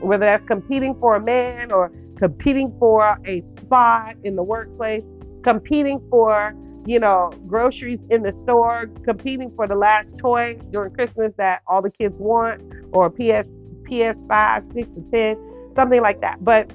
whether 0.00 0.24
that's 0.24 0.46
competing 0.46 0.94
for 0.98 1.16
a 1.16 1.20
man 1.20 1.70
or 1.70 1.92
competing 2.16 2.74
for 2.78 3.18
a 3.24 3.40
spot 3.42 4.16
in 4.24 4.34
the 4.36 4.42
workplace, 4.42 5.04
competing 5.42 6.00
for, 6.10 6.54
you 6.86 6.98
know, 6.98 7.32
groceries 7.46 8.00
in 8.10 8.22
the 8.22 8.32
store, 8.32 8.86
competing 9.04 9.50
for 9.54 9.66
the 9.66 9.74
last 9.74 10.16
toy 10.18 10.58
during 10.70 10.92
Christmas 10.92 11.32
that 11.36 11.62
all 11.66 11.82
the 11.82 11.90
kids 11.90 12.14
want, 12.18 12.62
or 12.92 13.10
PS 13.10 13.48
PS5, 13.88 14.72
6 14.72 14.98
or 14.98 15.02
10, 15.02 15.72
something 15.74 16.00
like 16.00 16.20
that. 16.20 16.44
But, 16.44 16.72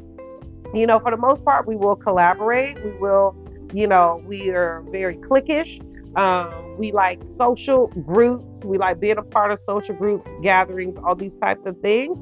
you 0.73 0.87
know, 0.87 0.99
for 0.99 1.11
the 1.11 1.17
most 1.17 1.45
part, 1.45 1.67
we 1.67 1.75
will 1.75 1.95
collaborate. 1.95 2.83
We 2.83 2.91
will, 2.97 3.35
you 3.73 3.87
know, 3.87 4.21
we 4.25 4.49
are 4.49 4.83
very 4.89 5.17
cliquish. 5.17 5.79
Um, 6.17 6.77
we 6.77 6.91
like 6.91 7.21
social 7.37 7.87
groups. 7.87 8.63
We 8.63 8.77
like 8.77 8.99
being 8.99 9.17
a 9.17 9.23
part 9.23 9.51
of 9.51 9.59
social 9.59 9.95
groups, 9.95 10.31
gatherings, 10.41 10.97
all 11.03 11.15
these 11.15 11.35
types 11.37 11.65
of 11.65 11.79
things. 11.81 12.17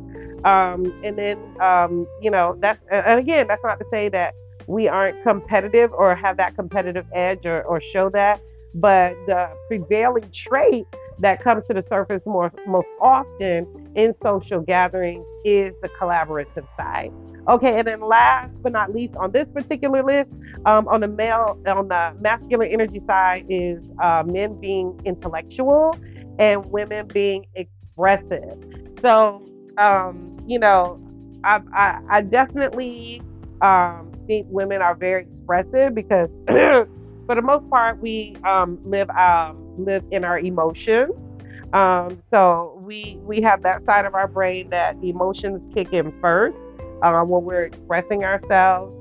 Um, 0.46 0.94
and 1.04 1.18
then, 1.18 1.38
um, 1.62 2.08
you 2.22 2.32
know, 2.32 2.56
that's, 2.60 2.84
and 2.92 3.20
again, 3.20 3.48
that's 3.48 3.64
not 3.64 3.80
to 3.80 3.86
say 3.86 4.10
that 4.10 4.34
we 4.68 4.88
aren't 4.88 5.22
competitive 5.24 5.92
or 5.94 6.16
have 6.16 6.38
that 6.38 6.56
competitive 6.56 7.06
edge 7.14 7.46
or, 7.46 7.62
or 7.64 7.82
show 7.82 8.10
that, 8.10 8.42
but 8.74 9.14
the 9.28 9.50
prevailing 9.68 10.30
trait 10.32 10.86
that 11.20 11.42
comes 11.44 11.66
to 11.68 11.74
the 11.74 11.82
surface 11.82 12.24
more, 12.26 12.52
most 12.68 12.88
often 13.00 13.92
in 13.96 14.14
social 14.16 14.60
gatherings 14.62 15.28
is 15.46 15.76
the 15.82 15.90
collaborative 15.90 16.68
side. 16.76 17.12
Okay, 17.48 17.78
and 17.78 17.88
then 17.88 18.02
last 18.02 18.52
but 18.62 18.72
not 18.72 18.94
least 18.94 19.16
on 19.16 19.32
this 19.32 19.50
particular 19.52 20.04
list, 20.04 20.34
um, 20.66 20.88
on 20.88 21.02
the 21.02 21.08
male, 21.08 21.60
on 21.66 21.88
the 21.88 22.14
masculine 22.20 22.72
energy 22.72 23.00
side, 23.00 23.46
is 23.50 23.92
uh, 24.00 24.24
men 24.26 24.60
being 24.60 25.00
intellectual 25.06 25.98
and 26.40 26.66
women 26.72 27.08
being 27.08 27.46
expressive. 27.56 28.58
So, 29.02 29.44
um, 29.78 30.38
you 30.48 30.60
know, 30.60 31.00
I, 31.44 31.62
I, 31.74 32.00
I 32.10 32.22
definitely 32.22 33.22
um, 33.62 34.11
think 34.28 34.48
women 34.50 34.82
are 34.82 34.96
very 34.96 35.24
expressive 35.24 35.94
because, 35.94 36.30
for 36.48 37.36
the 37.36 37.42
most 37.42 37.70
part, 37.70 38.00
we 38.00 38.36
um, 38.44 38.80
live 38.84 39.10
um, 39.12 39.58
live 39.78 40.04
in 40.12 40.24
our 40.26 40.40
emotions. 40.40 41.36
Um, 41.74 42.20
so 42.26 42.78
we 42.84 43.18
we 43.22 43.42
have 43.42 43.64
that 43.64 43.86
side 43.86 44.06
of 44.06 44.14
our 44.14 44.28
brain 44.28 44.70
that 44.70 45.00
the 45.02 45.10
emotions 45.10 45.68
kick 45.74 45.94
in 45.94 46.12
first 46.20 46.66
uh, 47.02 47.22
when 47.22 47.44
we're 47.44 47.64
expressing 47.64 48.24
ourselves. 48.24 48.98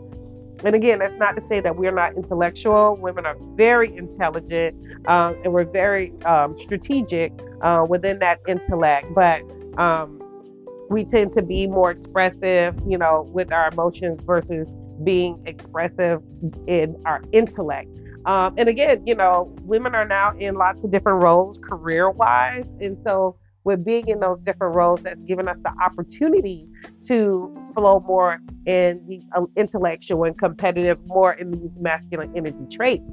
And 0.62 0.74
again, 0.74 0.98
that's 0.98 1.16
not 1.18 1.36
to 1.36 1.40
say 1.40 1.60
that 1.60 1.76
we're 1.76 1.92
not 1.92 2.14
intellectual. 2.16 2.96
Women 2.96 3.24
are 3.24 3.36
very 3.54 3.96
intelligent 3.96 4.76
um, 5.08 5.36
and 5.42 5.52
we're 5.52 5.64
very 5.64 6.12
um, 6.24 6.54
strategic 6.54 7.32
uh, 7.62 7.86
within 7.88 8.18
that 8.18 8.40
intellect, 8.46 9.06
but 9.14 9.42
um, 9.78 10.20
we 10.90 11.04
tend 11.04 11.32
to 11.34 11.42
be 11.42 11.66
more 11.66 11.90
expressive, 11.90 12.74
you 12.86 12.98
know, 12.98 13.26
with 13.32 13.52
our 13.52 13.68
emotions 13.70 14.20
versus 14.24 14.68
being 15.04 15.42
expressive 15.46 16.22
in 16.66 17.00
our 17.06 17.22
intellect. 17.32 17.88
Um, 18.26 18.54
and 18.58 18.68
again, 18.68 19.06
you 19.06 19.14
know, 19.14 19.54
women 19.62 19.94
are 19.94 20.04
now 20.04 20.36
in 20.36 20.54
lots 20.54 20.84
of 20.84 20.90
different 20.90 21.22
roles 21.22 21.58
career 21.58 22.10
wise. 22.10 22.66
And 22.80 22.98
so, 23.04 23.36
with 23.64 23.84
being 23.84 24.08
in 24.08 24.20
those 24.20 24.40
different 24.40 24.74
roles, 24.74 25.02
that's 25.02 25.20
given 25.22 25.46
us 25.46 25.56
the 25.62 25.72
opportunity 25.82 26.66
to 27.06 27.54
flow 27.74 28.00
more 28.00 28.38
in 28.66 29.04
the 29.06 29.22
uh, 29.36 29.44
intellectual 29.56 30.24
and 30.24 30.38
competitive, 30.38 30.98
more 31.06 31.34
in 31.34 31.50
these 31.50 31.70
masculine 31.78 32.32
energy 32.34 32.66
traits. 32.74 33.04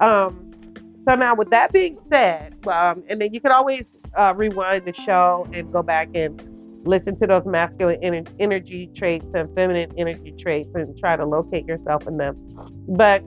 Um, 0.00 0.52
so, 0.98 1.14
now 1.14 1.34
with 1.34 1.50
that 1.50 1.72
being 1.72 1.98
said, 2.08 2.54
um, 2.68 3.02
and 3.08 3.20
then 3.20 3.34
you 3.34 3.40
can 3.40 3.50
always 3.50 3.92
uh, 4.16 4.32
rewind 4.36 4.84
the 4.86 4.92
show 4.92 5.46
and 5.52 5.72
go 5.72 5.82
back 5.82 6.08
and 6.14 6.40
listen 6.84 7.14
to 7.16 7.26
those 7.26 7.44
masculine 7.46 8.26
energy 8.38 8.90
traits 8.94 9.26
and 9.34 9.54
feminine 9.54 9.92
energy 9.96 10.34
traits 10.38 10.68
and 10.74 10.96
try 10.98 11.16
to 11.16 11.24
locate 11.24 11.66
yourself 11.66 12.06
in 12.06 12.16
them. 12.16 12.36
But 12.88 13.22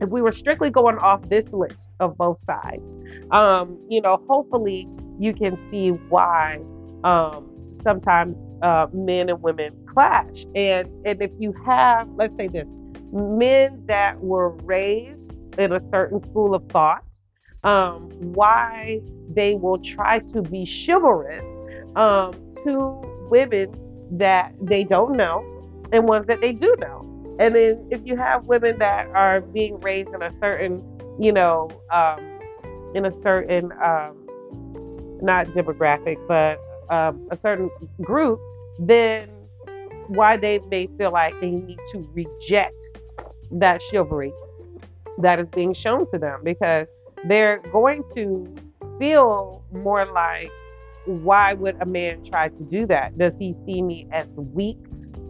if 0.00 0.10
we 0.10 0.20
were 0.20 0.32
strictly 0.32 0.70
going 0.70 0.98
off 0.98 1.22
this 1.28 1.52
list 1.52 1.88
of 2.00 2.16
both 2.16 2.40
sides, 2.40 2.92
um, 3.30 3.78
you 3.88 4.00
know, 4.00 4.22
hopefully 4.28 4.88
you 5.18 5.32
can 5.32 5.58
see 5.70 5.90
why 5.90 6.60
um, 7.04 7.50
sometimes 7.82 8.46
uh, 8.62 8.86
men 8.92 9.28
and 9.28 9.42
women 9.42 9.70
clash. 9.86 10.44
And 10.54 10.88
and 11.06 11.22
if 11.22 11.30
you 11.38 11.54
have, 11.64 12.08
let's 12.16 12.36
say 12.36 12.48
this, 12.48 12.66
men 13.12 13.82
that 13.86 14.20
were 14.20 14.50
raised 14.50 15.32
in 15.58 15.72
a 15.72 15.80
certain 15.88 16.22
school 16.24 16.54
of 16.54 16.68
thought, 16.68 17.02
um, 17.64 18.10
why 18.34 19.00
they 19.30 19.54
will 19.54 19.78
try 19.78 20.18
to 20.18 20.42
be 20.42 20.66
chivalrous 20.66 21.46
um, 21.96 22.32
to 22.66 23.00
women 23.30 23.72
that 24.10 24.52
they 24.60 24.84
don't 24.84 25.16
know 25.16 25.44
and 25.92 26.06
ones 26.08 26.26
that 26.26 26.40
they 26.40 26.52
do 26.52 26.74
know. 26.78 27.02
And 27.38 27.54
then 27.54 27.88
if 27.90 28.00
you 28.04 28.16
have 28.16 28.46
women 28.46 28.78
that 28.78 29.08
are 29.08 29.40
being 29.40 29.78
raised 29.80 30.10
in 30.10 30.22
a 30.22 30.32
certain, 30.40 30.82
you 31.20 31.32
know, 31.32 31.68
um, 31.92 32.18
in 32.94 33.04
a 33.04 33.12
certain, 33.22 33.72
um, 33.82 34.26
not 35.20 35.46
demographic, 35.48 36.16
but 36.26 36.58
um, 36.90 37.26
a 37.30 37.36
certain 37.36 37.70
group, 38.00 38.40
then 38.78 39.28
why 40.08 40.36
they 40.36 40.58
may 40.70 40.86
feel 40.98 41.10
like 41.10 41.38
they 41.40 41.50
need 41.50 41.78
to 41.92 42.08
reject 42.14 42.80
that 43.50 43.80
chivalry 43.90 44.32
that 45.18 45.38
is 45.38 45.48
being 45.48 45.74
shown 45.74 46.08
to 46.10 46.18
them 46.18 46.40
because 46.44 46.88
they're 47.24 47.58
going 47.72 48.04
to 48.14 48.46
feel 48.98 49.64
more 49.72 50.06
like 50.06 50.50
why 51.06 51.54
would 51.54 51.76
a 51.80 51.86
man 51.86 52.22
try 52.24 52.48
to 52.48 52.64
do 52.64 52.86
that? 52.86 53.16
Does 53.16 53.38
he 53.38 53.54
see 53.64 53.80
me 53.82 54.08
as 54.12 54.26
weak 54.36 54.78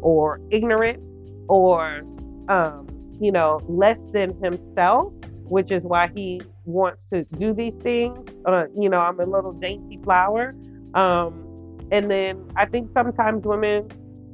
or 0.00 0.40
ignorant 0.50 1.10
or, 1.48 2.02
um, 2.48 2.86
you 3.20 3.30
know, 3.30 3.60
less 3.68 4.06
than 4.06 4.34
himself, 4.42 5.12
which 5.44 5.70
is 5.70 5.82
why 5.84 6.10
he 6.14 6.40
wants 6.64 7.04
to 7.06 7.24
do 7.38 7.52
these 7.52 7.74
things? 7.82 8.26
Uh, 8.46 8.64
you 8.74 8.88
know, 8.88 9.00
I'm 9.00 9.20
a 9.20 9.24
little 9.24 9.52
dainty 9.52 9.98
flower. 10.02 10.54
Um, 10.94 11.78
and 11.92 12.10
then 12.10 12.48
I 12.56 12.66
think 12.66 12.88
sometimes 12.88 13.44
women 13.44 13.88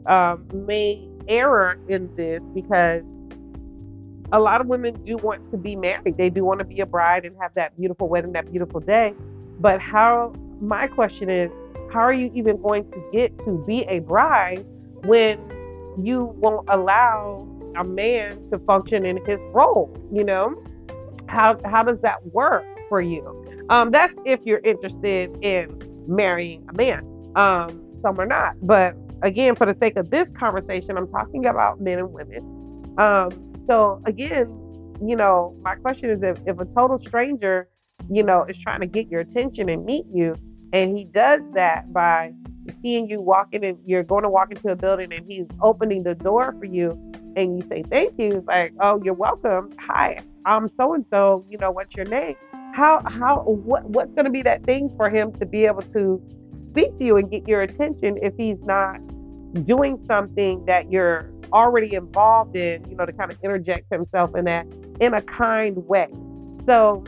um, 0.07 0.47
may 0.55 1.09
error 1.29 1.79
in 1.89 2.15
this 2.17 2.41
because 2.55 3.03
a 4.33 4.39
lot 4.41 4.61
of 4.61 4.67
women 4.67 5.03
do 5.05 5.17
want 5.19 5.51
to 5.51 5.59
be 5.59 5.77
married. 5.77 6.17
They 6.17 6.31
do 6.31 6.45
want 6.45 6.61
to 6.61 6.65
be 6.65 6.81
a 6.81 6.87
bride 6.87 7.25
and 7.27 7.37
have 7.41 7.53
that 7.55 7.77
beautiful 7.77 8.09
wedding, 8.09 8.33
that 8.33 8.51
beautiful 8.51 8.81
day. 8.81 9.13
But 9.61 9.81
how 9.81 10.33
my 10.63 10.87
question 10.87 11.29
is 11.29 11.51
how 11.93 12.01
are 12.01 12.13
you 12.13 12.31
even 12.33 12.61
going 12.63 12.89
to 12.91 13.03
get 13.13 13.39
to 13.41 13.63
be 13.67 13.83
a 13.83 13.99
bride 13.99 14.65
when 15.05 15.39
you 16.01 16.33
won't 16.37 16.67
allow 16.71 17.47
a 17.77 17.85
man 17.85 18.45
to 18.47 18.59
function 18.61 19.05
in 19.05 19.23
his 19.27 19.43
role 19.53 19.95
you 20.13 20.25
know? 20.25 20.63
How 21.29 21.59
how 21.65 21.83
does 21.83 22.01
that 22.01 22.25
work 22.27 22.65
for 22.89 23.01
you? 23.01 23.67
Um, 23.71 23.91
that's 23.91 24.15
if 24.25 24.45
you're 24.45 24.61
interested 24.61 25.37
in 25.43 25.81
marrying 26.07 26.67
a 26.69 26.73
man 26.75 27.13
um, 27.37 27.83
some 28.03 28.21
are 28.21 28.27
not. 28.27 28.57
But 28.63 28.95
again 29.23 29.55
for 29.55 29.67
the 29.67 29.77
sake 29.79 29.97
of 29.97 30.11
this 30.11 30.31
conversation 30.31 30.99
i'm 30.99 31.07
talking 31.07 31.47
about 31.47 31.81
men 31.81 31.99
and 31.99 32.13
women. 32.13 32.95
Um, 32.99 33.31
so 33.65 34.03
again 34.05 34.47
you 35.05 35.17
know 35.17 35.57
my 35.63 35.75
question 35.77 36.11
is 36.11 36.23
if, 36.23 36.39
if 36.47 36.59
a 36.61 36.65
total 36.65 36.99
stranger 36.99 37.69
you 38.11 38.23
know 38.23 38.45
is 38.45 38.61
trying 38.61 38.81
to 38.81 38.87
get 38.87 39.09
your 39.09 39.21
attention 39.21 39.69
and 39.69 39.85
meet 39.85 40.05
you 40.13 40.35
and 40.73 40.97
he 40.97 41.05
does 41.05 41.41
that 41.55 41.93
by 41.93 42.33
seeing 42.81 43.09
you 43.09 43.21
walking 43.21 43.65
and 43.65 43.79
you're 43.85 44.03
going 44.03 44.23
to 44.23 44.31
walk 44.31 44.51
into 44.51 44.71
a 44.71 44.77
building 44.77 45.13
and 45.13 45.31
he's 45.31 45.47
opening 45.61 46.03
the 46.03 46.15
door 46.15 46.55
for 46.59 46.65
you 46.65 46.91
and 47.37 47.59
you 47.59 47.69
say 47.69 47.83
thank 47.83 48.19
you. 48.19 48.39
It's 48.39 48.47
like, 48.47 48.73
oh, 48.81 49.01
you're 49.03 49.15
welcome. 49.15 49.73
Hi, 49.81 50.19
I'm 50.45 50.69
so 50.69 50.95
and 50.95 51.07
so. 51.07 51.45
You 51.51 51.59
know, 51.59 51.71
what's 51.71 51.95
your 51.95 52.07
name? 52.07 52.37
How 52.75 53.03
how 53.07 53.43
what 53.43 53.85
what's 53.85 54.13
going 54.13 54.25
to 54.25 54.31
be 54.31 54.43
that 54.43 54.65
thing 54.65 54.95
for 54.97 55.11
him 55.11 55.33
to 55.35 55.47
be 55.47 55.67
able 55.67 55.83
to 55.83 56.23
speak 56.71 56.97
to 56.99 57.05
you 57.05 57.17
and 57.17 57.31
get 57.31 57.47
your 57.47 57.63
attention 57.63 58.19
if 58.23 58.35
he's 58.37 58.61
not 58.63 58.99
doing 59.65 60.03
something 60.07 60.65
that 60.65 60.91
you're 60.91 61.31
already 61.53 61.95
involved 61.95 62.57
in, 62.57 62.83
you 62.89 62.97
know, 62.97 63.05
to 63.05 63.13
kind 63.13 63.31
of 63.31 63.39
interject 63.43 63.93
himself 63.93 64.35
in 64.35 64.47
that 64.47 64.67
in 65.01 65.13
a 65.15 65.21
kind 65.21 65.77
way. 65.87 66.09
So, 66.65 67.05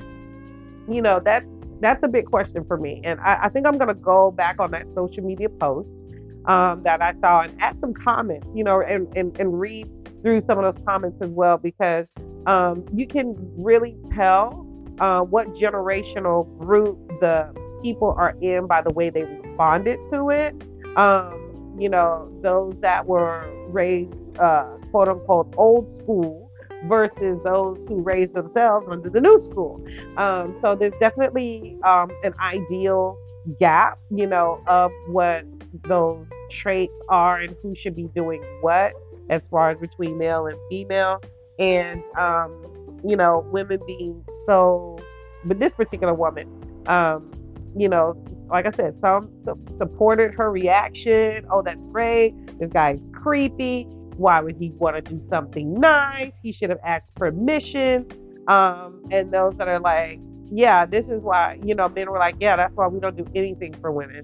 you 0.89 1.01
know, 1.01 1.21
that's 1.25 1.54
that's 1.81 2.03
a 2.03 2.09
big 2.09 2.27
question 2.27 2.65
for 2.65 2.77
me. 2.77 3.01
And 3.05 3.21
I, 3.21 3.45
I 3.45 3.49
think 3.49 3.67
I'm 3.67 3.77
going 3.79 3.89
to 3.89 3.95
go 3.95 4.31
back 4.31 4.61
on 4.61 4.71
that 4.73 4.87
social 4.87 5.25
media 5.25 5.49
post 5.49 6.05
um, 6.47 6.83
that 6.83 7.03
I 7.03 7.15
saw 7.21 7.43
and 7.43 7.55
add 7.61 7.81
some 7.81 7.95
comments, 7.95 8.53
you 8.55 8.65
know, 8.65 8.81
and, 8.81 9.15
and, 9.17 9.39
and 9.39 9.59
read 9.59 9.89
through 10.23 10.41
some 10.43 10.59
of 10.59 10.65
those 10.65 10.83
comments 10.85 11.23
as 11.23 11.31
well, 11.31 11.59
because 11.59 12.09
um, 12.47 12.85
you 12.95 13.07
can 13.07 13.35
really 13.57 13.97
tell 14.11 14.67
uh, 15.01 15.21
what 15.21 15.49
generational 15.49 16.47
group 16.59 16.99
the 17.21 17.53
people 17.83 18.15
are 18.17 18.35
in 18.41 18.67
by 18.67 18.81
the 18.81 18.91
way 18.91 19.11
they 19.11 19.25
responded 19.25 19.99
to 20.11 20.31
it. 20.31 20.55
Um, 20.97 21.77
you 21.79 21.89
know, 21.89 22.31
those 22.43 22.81
that 22.81 23.07
were 23.07 23.51
raised, 23.69 24.23
uh, 24.39 24.65
quote 24.91 25.09
unquote, 25.09 25.53
old 25.57 25.91
school 25.91 26.44
versus 26.89 27.39
those 27.45 27.79
who 27.89 28.01
raise 28.03 28.33
themselves 28.33 28.89
under 28.89 29.09
the 29.11 29.21
new 29.21 29.39
school. 29.39 29.85
Um, 30.17 30.57
so 30.63 30.75
there's 30.75 30.95
definitely 31.01 31.77
um, 31.85 32.11
an 32.23 32.35
ideal 32.41 33.17
gap, 33.59 33.99
you 34.11 34.27
know, 34.27 34.63
of 34.67 34.91
what 35.09 35.45
those 35.85 36.27
traits 36.51 36.93
are 37.09 37.41
and 37.41 37.57
who 37.63 37.75
should 37.75 37.97
be 37.97 38.09
doing 38.15 38.43
what 38.61 38.93
as 39.31 39.49
far 39.49 39.71
as 39.71 39.79
between 39.79 40.19
male 40.19 40.47
and 40.47 40.59
female. 40.69 41.21
And, 41.59 42.03
um, 42.19 43.01
you 43.05 43.17
know, 43.17 43.47
women 43.53 43.81
being 43.87 44.25
so, 44.47 44.99
but 45.45 45.59
this 45.59 45.75
particular 45.75 46.15
woman, 46.15 46.49
um, 46.87 47.31
you 47.77 47.89
know, 47.89 48.15
like 48.49 48.67
I 48.67 48.71
said, 48.71 48.97
some 49.01 49.31
su- 49.45 49.59
supported 49.77 50.35
her 50.35 50.51
reaction. 50.51 51.45
Oh, 51.51 51.63
that's 51.63 51.81
great. 51.93 52.35
This 52.59 52.69
guy's 52.69 53.09
creepy 53.13 53.89
why 54.17 54.41
would 54.41 54.57
he 54.57 54.71
want 54.79 54.97
to 54.97 55.03
do 55.03 55.21
something 55.29 55.75
nice? 55.75 56.39
He 56.43 56.53
should 56.53 56.71
have 56.71 56.81
asked 56.85 57.15
permission. 57.15 58.07
Um, 58.49 59.05
and 59.11 59.33
those 59.33 59.57
that 59.57 59.69
are 59.69 59.81
like, 59.81 60.21
yeah, 60.51 60.87
this 60.87 61.09
is 61.09 61.23
why, 61.23 61.59
you 61.65 61.75
know, 61.75 61.89
men 61.89 62.11
were 62.11 62.19
like, 62.19 62.37
yeah, 62.41 62.57
that's 62.57 62.75
why 62.75 62.87
we 62.87 63.01
don't 63.01 63.17
do 63.17 63.27
anything 63.35 63.73
for 63.75 63.91
women. 63.91 64.23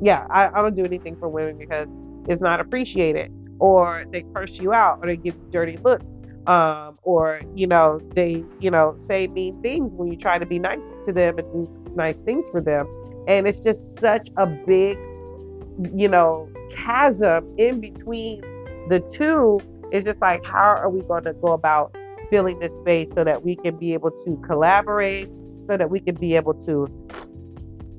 Yeah, 0.00 0.26
I, 0.30 0.48
I 0.48 0.62
don't 0.62 0.74
do 0.74 0.84
anything 0.84 1.16
for 1.16 1.28
women 1.28 1.58
because 1.58 1.88
it's 2.28 2.40
not 2.40 2.60
appreciated. 2.60 3.32
Or 3.60 4.04
they 4.10 4.24
curse 4.34 4.58
you 4.58 4.72
out 4.72 5.00
or 5.02 5.06
they 5.06 5.16
give 5.16 5.34
you 5.34 5.48
dirty 5.50 5.76
looks. 5.78 6.04
Um, 6.46 6.98
or, 7.02 7.42
you 7.54 7.66
know, 7.66 8.00
they, 8.14 8.42
you 8.58 8.70
know, 8.70 8.96
say 9.06 9.26
mean 9.26 9.60
things 9.60 9.92
when 9.94 10.08
you 10.08 10.16
try 10.16 10.38
to 10.38 10.46
be 10.46 10.58
nice 10.58 10.94
to 11.04 11.12
them 11.12 11.38
and 11.38 11.52
do 11.52 11.92
nice 11.94 12.22
things 12.22 12.48
for 12.48 12.62
them. 12.62 12.86
And 13.28 13.46
it's 13.46 13.60
just 13.60 13.98
such 14.00 14.30
a 14.38 14.46
big, 14.46 14.96
you 15.94 16.08
know, 16.08 16.48
chasm 16.70 17.54
in 17.58 17.80
between 17.80 18.42
the 18.88 19.00
two 19.12 19.60
is 19.92 20.04
just 20.04 20.20
like, 20.20 20.44
how 20.44 20.76
are 20.76 20.90
we 20.90 21.00
going 21.02 21.24
to 21.24 21.32
go 21.34 21.52
about 21.52 21.96
filling 22.30 22.58
this 22.58 22.76
space 22.76 23.12
so 23.12 23.24
that 23.24 23.44
we 23.44 23.56
can 23.56 23.76
be 23.76 23.94
able 23.94 24.10
to 24.10 24.40
collaborate, 24.46 25.28
so 25.66 25.76
that 25.76 25.90
we 25.90 26.00
can 26.00 26.14
be 26.14 26.36
able 26.36 26.54
to 26.54 26.86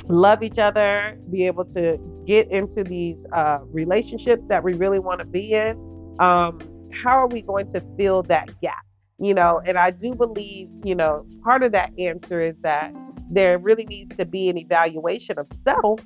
love 0.08 0.44
each 0.44 0.60
other, 0.60 1.18
be 1.32 1.46
able 1.46 1.66
to 1.66 1.98
get 2.26 2.50
into 2.52 2.84
these 2.84 3.26
uh, 3.34 3.60
relationships 3.72 4.44
that 4.48 4.64
we 4.64 4.74
really 4.74 5.00
want 5.00 5.20
to 5.20 5.26
be 5.26 5.54
in. 5.54 5.72
Um, 6.20 6.60
how 7.04 7.18
are 7.18 7.28
we 7.28 7.42
going 7.42 7.68
to 7.70 7.84
fill 7.98 8.24
that 8.24 8.50
gap? 8.62 8.86
You 9.20 9.34
know, 9.34 9.62
and 9.66 9.78
I 9.78 9.92
do 9.92 10.16
believe, 10.16 10.70
you 10.84 10.96
know, 10.96 11.26
part 11.44 11.64
of 11.64 11.72
that 11.74 11.92
answer 12.00 12.42
is 12.42 12.56
that 12.62 12.94
there 13.30 13.58
really 13.58 13.86
needs 13.86 14.16
to 14.18 14.26
be 14.26 14.50
an 14.50 14.58
evaluation 14.58 15.38
of 15.38 15.48
self 15.64 16.02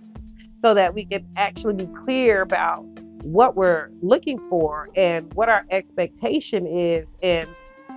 so 0.56 0.74
that 0.74 0.94
we 0.94 1.06
can 1.06 1.26
actually 1.38 1.74
be 1.74 1.90
clear 2.06 2.42
about 2.42 2.86
what 3.24 3.56
we're 3.56 3.90
looking 4.02 4.40
for 4.50 4.90
and 4.96 5.34
what 5.34 5.50
our 5.50 5.66
expectation 5.72 6.68
is, 6.68 7.08
and 7.22 7.48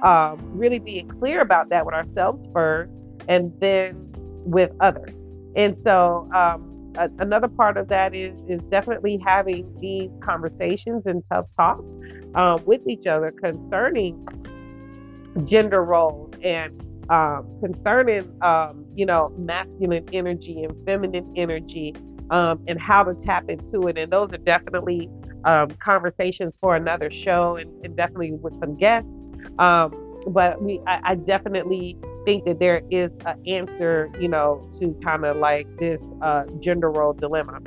um, 0.03 0.39
really 0.57 0.79
being 0.79 1.09
clear 1.09 1.41
about 1.41 1.69
that 1.71 1.85
with 1.85 1.95
ourselves 1.95 2.49
first 2.53 2.93
and 3.29 3.53
then 3.61 4.13
with 4.45 4.71
others. 4.81 5.25
And 5.57 5.79
so, 5.79 6.29
um, 6.33 6.93
a, 6.97 7.11
another 7.19 7.49
part 7.49 7.77
of 7.77 7.89
that 7.89 8.15
is 8.15 8.43
is 8.49 8.65
definitely 8.67 9.21
having 9.25 9.75
these 9.81 10.11
conversations 10.23 11.07
and 11.07 11.25
tough 11.25 11.47
talks 11.57 11.85
um, 12.35 12.63
with 12.65 12.87
each 12.87 13.07
other 13.07 13.31
concerning 13.31 14.27
gender 15.45 15.85
roles 15.85 16.33
and 16.43 16.81
um, 17.11 17.47
concerning 17.61 18.31
um, 18.43 18.85
you 18.95 19.07
know 19.07 19.33
masculine 19.37 20.07
energy 20.13 20.63
and 20.65 20.85
feminine 20.85 21.31
energy 21.37 21.95
um, 22.31 22.63
and 22.67 22.81
how 22.81 23.03
to 23.03 23.15
tap 23.15 23.49
into 23.49 23.89
it. 23.89 23.99
And 23.99 24.13
those 24.13 24.33
are 24.33 24.39
definitely 24.39 25.11
um, 25.45 25.71
conversations 25.83 26.57
for 26.61 26.77
another 26.77 27.11
show 27.11 27.57
and, 27.57 27.71
and 27.85 27.97
definitely 27.97 28.33
with 28.33 28.59
some 28.61 28.77
guests. 28.77 29.11
Um, 29.59 30.03
but 30.29 30.61
we, 30.61 30.81
I, 30.87 31.01
I, 31.05 31.15
definitely 31.15 31.97
think 32.25 32.45
that 32.47 32.59
there 32.59 32.83
is 32.91 33.13
an 33.25 33.41
answer, 33.47 34.11
you 34.19 34.27
know, 34.27 34.69
to 34.81 34.93
kind 35.05 35.25
of 35.25 35.37
like 35.37 35.69
this 35.79 36.03
uh, 36.21 36.45
gender 36.59 36.91
role 36.91 37.13
dilemma. 37.13 37.61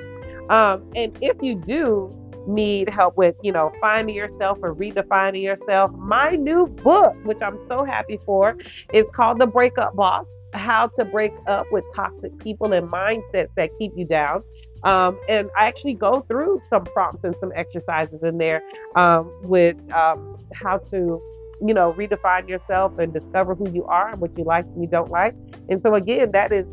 Um, 0.49 0.83
and 0.93 1.17
if 1.21 1.37
you 1.41 1.55
do 1.55 2.13
need 2.47 2.89
help 2.89 3.15
with, 3.15 3.35
you 3.41 3.53
know, 3.53 3.71
finding 3.79 4.15
yourself 4.15 4.57
or 4.61 4.75
redefining 4.75 5.41
yourself, 5.41 5.91
my 5.93 6.31
new 6.31 6.67
book, 6.67 7.15
which 7.23 7.41
I'm 7.41 7.59
so 7.67 7.85
happy 7.85 8.19
for, 8.25 8.57
is 8.91 9.05
called 9.13 9.39
The 9.39 9.47
Breakup 9.47 9.95
Boss 9.95 10.25
how 10.53 10.87
to 10.97 11.05
break 11.05 11.31
up 11.47 11.65
with 11.71 11.83
toxic 11.95 12.37
people 12.39 12.73
and 12.73 12.89
mindsets 12.89 13.49
that 13.55 13.69
keep 13.77 13.91
you 13.95 14.05
down. 14.05 14.43
Um, 14.83 15.19
and 15.27 15.49
I 15.57 15.65
actually 15.65 15.93
go 15.93 16.21
through 16.21 16.61
some 16.69 16.85
prompts 16.85 17.23
and 17.23 17.35
some 17.39 17.51
exercises 17.55 18.23
in 18.23 18.37
there 18.37 18.61
um, 18.95 19.31
with 19.43 19.75
um, 19.91 20.37
how 20.53 20.77
to, 20.77 21.21
you 21.61 21.73
know, 21.73 21.93
redefine 21.93 22.47
yourself 22.47 22.97
and 22.97 23.13
discover 23.13 23.55
who 23.55 23.69
you 23.71 23.85
are 23.85 24.09
and 24.09 24.21
what 24.21 24.37
you 24.37 24.43
like 24.45 24.65
and 24.65 24.81
you 24.81 24.89
don't 24.89 25.11
like. 25.11 25.35
And 25.67 25.81
so, 25.81 25.95
again, 25.95 26.31
that 26.31 26.53
is 26.53 26.65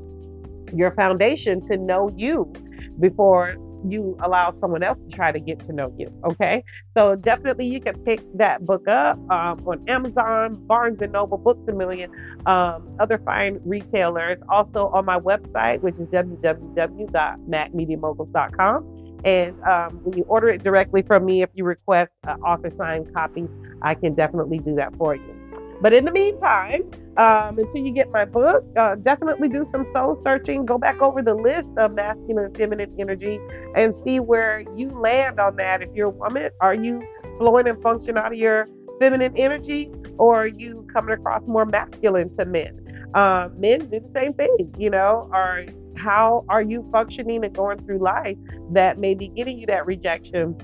your 0.73 0.93
foundation 0.93 1.61
to 1.63 1.77
know 1.77 2.11
you 2.17 2.53
before 3.01 3.57
you 3.85 4.17
allow 4.21 4.51
someone 4.51 4.83
else 4.83 4.99
to 5.01 5.09
try 5.09 5.33
to 5.33 5.41
get 5.41 5.61
to 5.61 5.73
know 5.73 5.95
you. 5.99 6.13
Okay, 6.25 6.63
so 6.91 7.17
definitely 7.17 7.67
you 7.67 7.81
can 7.81 7.99
pick 8.05 8.21
that 8.35 8.65
book 8.65 8.87
up 8.89 9.19
um, 9.31 9.63
on 9.67 9.83
Amazon, 9.89 10.55
Barnes 10.67 11.01
and 11.01 11.13
Noble, 11.13 11.39
Books 11.39 11.67
a 11.69 11.73
Million, 11.73 12.11
um, 12.47 12.97
other 12.99 13.19
fine 13.19 13.61
retailers. 13.65 14.39
Also 14.49 14.89
on 14.89 15.05
my 15.05 15.19
website, 15.19 15.81
which 15.83 15.99
is 15.99 16.09
www.macmediamoguls.com. 16.09 18.93
And 19.25 19.61
um, 19.65 20.01
when 20.05 20.17
you 20.17 20.25
order 20.25 20.49
it 20.49 20.63
directly 20.63 21.03
from 21.03 21.25
me, 21.25 21.43
if 21.43 21.51
you 21.55 21.65
request 21.65 22.13
an 22.25 22.41
author 22.43 22.71
signed 22.71 23.13
copy, 23.15 23.49
I 23.83 23.95
can 23.95 24.15
definitely 24.15 24.59
do 24.59 24.75
that 24.77 24.95
for 24.97 25.17
you. 25.17 25.36
But 25.81 25.93
in 25.93 26.05
the 26.05 26.13
meantime, 26.13 26.91
um, 27.17 27.59
until 27.59 27.83
you 27.83 27.93
get 27.93 28.11
my 28.11 28.25
book, 28.25 28.65
uh, 28.77 28.95
definitely 28.97 29.49
do 29.49 29.65
some 29.65 29.89
soul 29.91 30.19
searching. 30.23 30.67
Go 30.67 30.79
back 30.79 31.01
over 31.01 31.23
the 31.23 31.35
list 31.35 31.77
of 31.79 31.93
masculine 31.93 32.47
and 32.47 32.57
feminine 32.57 32.95
energy 32.99 33.39
and 33.75 33.95
see 33.95 34.21
where 34.21 34.63
you 34.75 34.91
land 34.91 35.41
on 35.41 35.57
that. 35.57 35.83
If 35.83 35.91
you're 35.95 36.09
a 36.09 36.11
woman, 36.11 36.51
are 36.61 36.75
you 36.75 37.03
flowing 37.39 37.69
and 37.69 37.81
functioning 37.83 38.23
out 38.23 38.33
of 38.33 38.39
your 38.39 38.67
feminine 39.01 39.37
energy, 39.37 39.91
or 40.19 40.43
are 40.43 40.47
you 40.47 40.87
coming 40.93 41.15
across 41.15 41.43
more 41.47 41.67
masculine 41.67 42.31
to 42.31 42.45
men? 42.45 42.83
Uh, 43.15 43.49
men 43.57 43.81
do 43.81 44.01
the 44.01 44.09
same 44.09 44.33
thing, 44.33 44.75
you 44.79 44.91
know. 44.91 45.29
Are 45.33 45.65
how 45.97 46.45
are 46.49 46.63
you 46.63 46.87
functioning 46.93 47.45
and 47.45 47.55
going 47.55 47.79
through 47.85 47.99
life 47.99 48.37
that 48.73 48.99
may 48.99 49.15
be 49.15 49.29
getting 49.29 49.59
you 49.59 49.67
that 49.67 49.87
rejection 49.87 50.57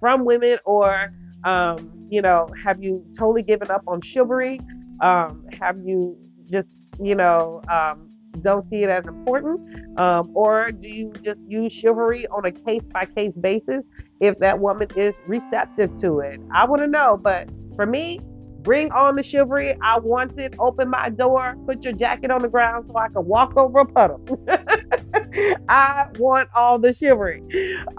from 0.00 0.24
women 0.24 0.58
or 0.64 1.12
um, 1.44 1.95
you 2.10 2.22
know, 2.22 2.48
have 2.64 2.82
you 2.82 3.04
totally 3.16 3.42
given 3.42 3.70
up 3.70 3.82
on 3.86 4.00
chivalry? 4.00 4.60
Um, 5.00 5.44
have 5.60 5.78
you 5.84 6.16
just, 6.50 6.68
you 7.00 7.14
know, 7.14 7.60
um, 7.68 8.10
don't 8.42 8.62
see 8.68 8.82
it 8.82 8.90
as 8.90 9.06
important? 9.06 9.60
Um, 9.98 10.30
or 10.34 10.70
do 10.70 10.88
you 10.88 11.12
just 11.22 11.40
use 11.48 11.72
chivalry 11.72 12.26
on 12.28 12.44
a 12.44 12.52
case 12.52 12.82
by 12.92 13.06
case 13.06 13.32
basis 13.40 13.84
if 14.20 14.38
that 14.38 14.58
woman 14.58 14.88
is 14.96 15.20
receptive 15.26 15.98
to 16.00 16.20
it? 16.20 16.40
I 16.52 16.66
want 16.66 16.82
to 16.82 16.88
know. 16.88 17.18
But 17.20 17.48
for 17.74 17.86
me, 17.86 18.20
bring 18.62 18.92
on 18.92 19.16
the 19.16 19.22
chivalry. 19.22 19.74
I 19.82 19.98
want 19.98 20.38
it. 20.38 20.54
Open 20.58 20.90
my 20.90 21.08
door, 21.10 21.56
put 21.66 21.82
your 21.82 21.92
jacket 21.92 22.30
on 22.30 22.42
the 22.42 22.48
ground 22.48 22.86
so 22.90 22.96
I 22.96 23.08
can 23.08 23.24
walk 23.26 23.56
over 23.56 23.80
a 23.80 23.86
puddle. 23.86 24.20
I 25.68 26.06
want 26.18 26.48
all 26.54 26.78
the 26.78 26.92
chivalry. 26.92 27.42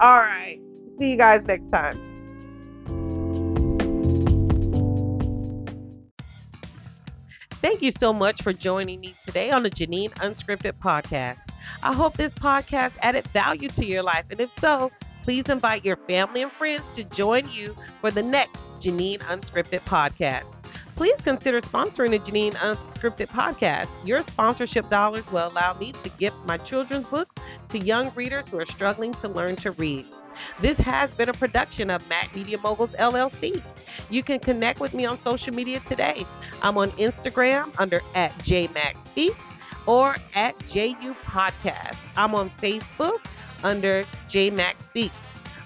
All 0.00 0.18
right. 0.18 0.60
See 0.98 1.10
you 1.10 1.16
guys 1.16 1.42
next 1.46 1.68
time. 1.68 2.07
Thank 7.60 7.82
you 7.82 7.90
so 7.90 8.12
much 8.12 8.42
for 8.42 8.52
joining 8.52 9.00
me 9.00 9.14
today 9.26 9.50
on 9.50 9.64
the 9.64 9.70
Jeanine 9.70 10.12
Unscripted 10.14 10.74
podcast. 10.74 11.38
I 11.82 11.92
hope 11.92 12.16
this 12.16 12.32
podcast 12.32 12.92
added 13.02 13.26
value 13.28 13.68
to 13.70 13.84
your 13.84 14.04
life, 14.04 14.26
and 14.30 14.38
if 14.40 14.56
so, 14.60 14.92
please 15.24 15.48
invite 15.48 15.84
your 15.84 15.96
family 15.96 16.42
and 16.42 16.52
friends 16.52 16.86
to 16.94 17.02
join 17.02 17.50
you 17.50 17.74
for 18.00 18.12
the 18.12 18.22
next 18.22 18.70
Jeanine 18.78 19.18
Unscripted 19.22 19.80
podcast. 19.80 20.44
Please 20.94 21.20
consider 21.20 21.60
sponsoring 21.60 22.10
the 22.10 22.20
Jeanine 22.20 22.54
Unscripted 22.54 23.28
podcast. 23.28 23.88
Your 24.06 24.22
sponsorship 24.22 24.88
dollars 24.88 25.30
will 25.32 25.48
allow 25.48 25.74
me 25.74 25.90
to 25.92 26.08
gift 26.10 26.36
my 26.46 26.58
children's 26.58 27.08
books 27.08 27.34
to 27.70 27.78
young 27.78 28.12
readers 28.14 28.46
who 28.48 28.58
are 28.60 28.66
struggling 28.66 29.12
to 29.14 29.28
learn 29.28 29.56
to 29.56 29.72
read. 29.72 30.06
This 30.60 30.78
has 30.78 31.10
been 31.10 31.28
a 31.28 31.32
production 31.32 31.90
of 31.90 32.08
Mac 32.08 32.34
Media 32.34 32.58
Moguls 32.58 32.92
LLC. 32.98 33.62
You 34.10 34.22
can 34.22 34.38
connect 34.38 34.78
with 34.80 34.94
me 34.94 35.04
on 35.06 35.18
social 35.18 35.54
media 35.54 35.80
today. 35.80 36.24
I'm 36.62 36.78
on 36.78 36.90
Instagram 36.92 37.74
under 37.78 38.00
at 38.14 38.32
JMacSpeaks 38.38 39.36
or 39.86 40.14
at 40.34 40.58
JU 40.66 41.14
Podcast. 41.24 41.96
I'm 42.16 42.34
on 42.34 42.50
Facebook 42.62 43.18
under 43.62 44.04
JMacSpeaks. 44.28 45.10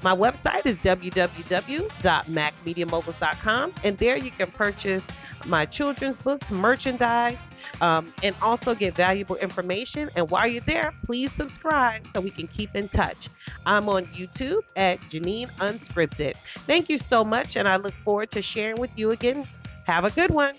My 0.02 0.14
website 0.16 0.66
is 0.66 0.76
www.macmediamoguls.com, 0.78 3.72
and 3.84 3.98
there 3.98 4.16
you 4.16 4.32
can 4.32 4.50
purchase 4.50 5.04
my 5.46 5.64
children's 5.64 6.16
books, 6.16 6.50
merchandise, 6.50 7.38
um, 7.80 8.12
and 8.22 8.34
also 8.42 8.74
get 8.74 8.96
valuable 8.96 9.36
information. 9.36 10.10
And 10.16 10.28
while 10.30 10.48
you're 10.48 10.62
there, 10.62 10.92
please 11.04 11.30
subscribe 11.32 12.04
so 12.14 12.20
we 12.20 12.30
can 12.30 12.48
keep 12.48 12.74
in 12.74 12.88
touch. 12.88 13.28
I'm 13.66 13.88
on 13.88 14.06
YouTube 14.06 14.62
at 14.76 15.00
Jeanine 15.02 15.50
Unscripted. 15.58 16.36
Thank 16.66 16.88
you 16.88 16.98
so 16.98 17.24
much, 17.24 17.56
and 17.56 17.68
I 17.68 17.76
look 17.76 17.94
forward 18.04 18.30
to 18.32 18.42
sharing 18.42 18.76
with 18.76 18.90
you 18.96 19.10
again. 19.10 19.46
Have 19.86 20.04
a 20.04 20.10
good 20.10 20.30
one. 20.30 20.54